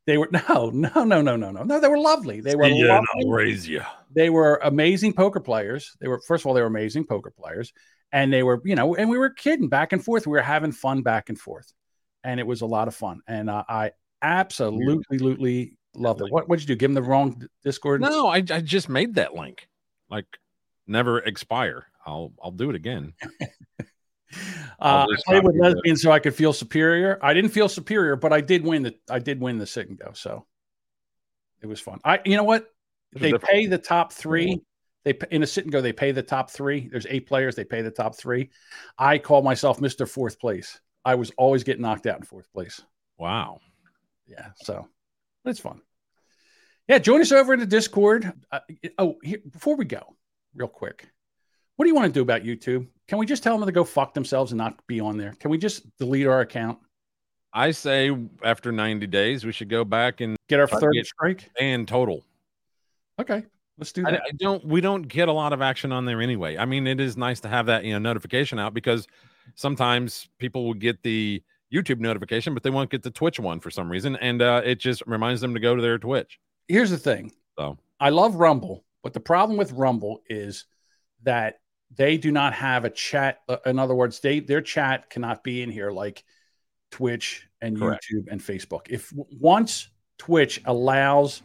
[0.06, 1.80] They were no, no, no, no, no, no, no.
[1.80, 2.40] They were lovely.
[2.40, 3.24] They were and lovely.
[3.26, 3.82] Raise you.
[4.12, 5.96] They were amazing poker players.
[6.00, 7.72] They were first of all, they were amazing poker players,
[8.12, 10.26] and they were, you know, and we were kidding back and forth.
[10.26, 11.72] We were having fun back and forth,
[12.24, 13.20] and it was a lot of fun.
[13.28, 13.92] And uh, I
[14.22, 16.32] absolutely, absolutely loved it.
[16.32, 16.74] What would you do?
[16.74, 18.00] Give them the wrong Discord?
[18.00, 19.68] No, I I just made that link.
[20.10, 20.26] Like
[20.86, 21.86] never expire.
[22.04, 23.12] I'll I'll do it again.
[24.80, 27.20] Uh, I'll played with lesbians so I could feel superior.
[27.22, 29.96] I didn't feel superior, but I did win the I did win the sit and
[29.96, 30.10] go.
[30.12, 30.44] So
[31.62, 32.00] it was fun.
[32.04, 32.66] I you know what?
[33.12, 34.60] They pay the top three.
[35.04, 35.80] They in a sit and go.
[35.80, 36.88] They pay the top three.
[36.88, 37.54] There's eight players.
[37.54, 38.50] They pay the top three.
[38.98, 40.80] I call myself Mister Fourth Place.
[41.04, 42.80] I was always getting knocked out in fourth place.
[43.18, 43.60] Wow.
[44.26, 44.48] Yeah.
[44.56, 44.88] So
[45.44, 45.80] it's fun.
[46.88, 46.98] Yeah.
[46.98, 48.32] Join us over in the Discord.
[48.50, 48.60] Uh,
[48.98, 50.16] oh, here, before we go,
[50.54, 51.08] real quick,
[51.76, 52.86] what do you want to do about YouTube?
[53.08, 55.34] Can we just tell them to go fuck themselves and not be on there?
[55.40, 56.78] Can we just delete our account?
[57.52, 58.10] I say
[58.42, 61.50] after 90 days, we should go back and Get our third get strike?
[61.60, 62.24] and total.
[63.20, 63.44] Okay,
[63.78, 64.22] let's do I, that.
[64.26, 64.64] I don't.
[64.64, 66.56] We don't get a lot of action on there anyway.
[66.56, 69.06] I mean, it is nice to have that you know notification out because
[69.54, 71.42] sometimes people will get the
[71.72, 74.78] YouTube notification, but they won't get the Twitch one for some reason, and uh, it
[74.78, 76.38] just reminds them to go to their Twitch.
[76.68, 77.32] Here's the thing.
[77.58, 80.66] So I love Rumble, but the problem with Rumble is
[81.22, 81.60] that
[81.96, 83.40] they do not have a chat.
[83.48, 86.24] uh, In other words, they their chat cannot be in here like
[86.90, 88.06] Twitch and Correct.
[88.12, 88.86] YouTube and Facebook.
[88.88, 89.88] If once
[90.18, 91.42] Twitch allows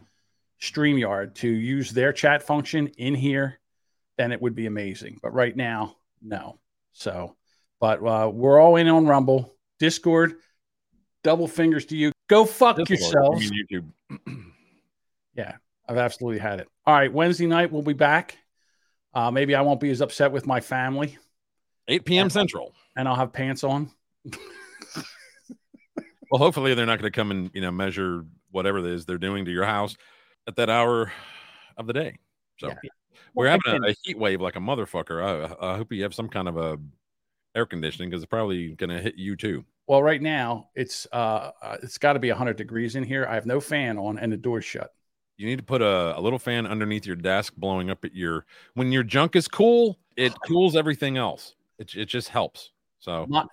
[0.61, 3.59] StreamYard to use their chat function in here,
[4.17, 5.17] then it would be amazing.
[5.21, 6.59] But right now, no.
[6.91, 7.35] So,
[7.79, 10.35] but uh, we're all in on Rumble, Discord.
[11.23, 12.11] Double fingers to you.
[12.29, 13.51] Go fuck Discord, yourselves.
[13.51, 14.43] Mean, YouTube.
[15.35, 15.55] Yeah,
[15.87, 16.67] I've absolutely had it.
[16.85, 18.37] All right, Wednesday night we'll be back.
[19.13, 21.17] Uh, maybe I won't be as upset with my family,
[21.87, 22.29] 8 p.m.
[22.29, 22.73] Central.
[22.97, 23.89] and I'll have pants on.
[26.31, 29.17] Well, hopefully they're not going to come and you know measure whatever it is they're
[29.17, 29.95] doing to your house
[30.47, 31.11] at that hour
[31.77, 32.17] of the day.
[32.59, 32.67] So
[33.33, 35.23] we're Well, having a, a heat wave like a motherfucker.
[35.59, 36.77] I, I hope you have some kind of a
[37.59, 39.65] air conditioning because it's probably going to hit you too.
[39.87, 43.27] Well, right now it's uh, uh it's got to be 100 degrees in here.
[43.29, 44.93] I have no fan on and the door's shut.
[45.37, 48.45] You need to put a, a little fan underneath your desk, blowing up at your.
[48.73, 51.55] When your junk is cool, it cools everything else.
[51.77, 52.71] It it just helps.
[52.99, 53.45] So My,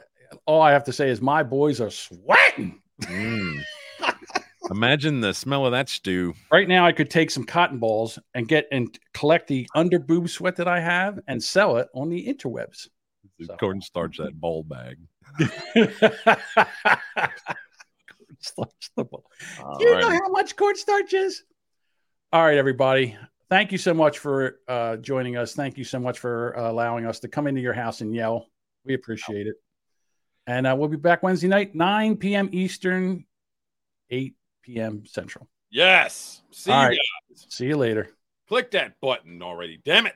[0.46, 2.80] all I have to say is my boys are sweating.
[3.02, 3.62] mm.
[4.70, 6.34] imagine the smell of that stew.
[6.50, 10.28] Right now, I could take some cotton balls and get and collect the under boob
[10.28, 12.88] sweat that I have and sell it on the interwebs.
[13.58, 14.98] Cornstarch that ball bag.
[18.18, 19.24] Cornstarch the ball.
[19.62, 21.44] All Do you know how much cornstarch is?
[22.32, 23.16] All right, everybody.
[23.48, 25.54] Thank you so much for uh, joining us.
[25.54, 28.48] Thank you so much for uh, allowing us to come into your house and yell.
[28.84, 29.56] We appreciate it.
[30.46, 32.48] And uh, we'll be back Wednesday night, 9 p.m.
[32.52, 33.24] Eastern,
[34.10, 35.04] 8 p.m.
[35.06, 35.48] Central.
[35.70, 36.42] Yes.
[36.50, 36.98] See All you right.
[37.30, 37.46] guys.
[37.48, 38.10] See you later.
[38.48, 39.80] Click that button already.
[39.84, 40.14] Damn it.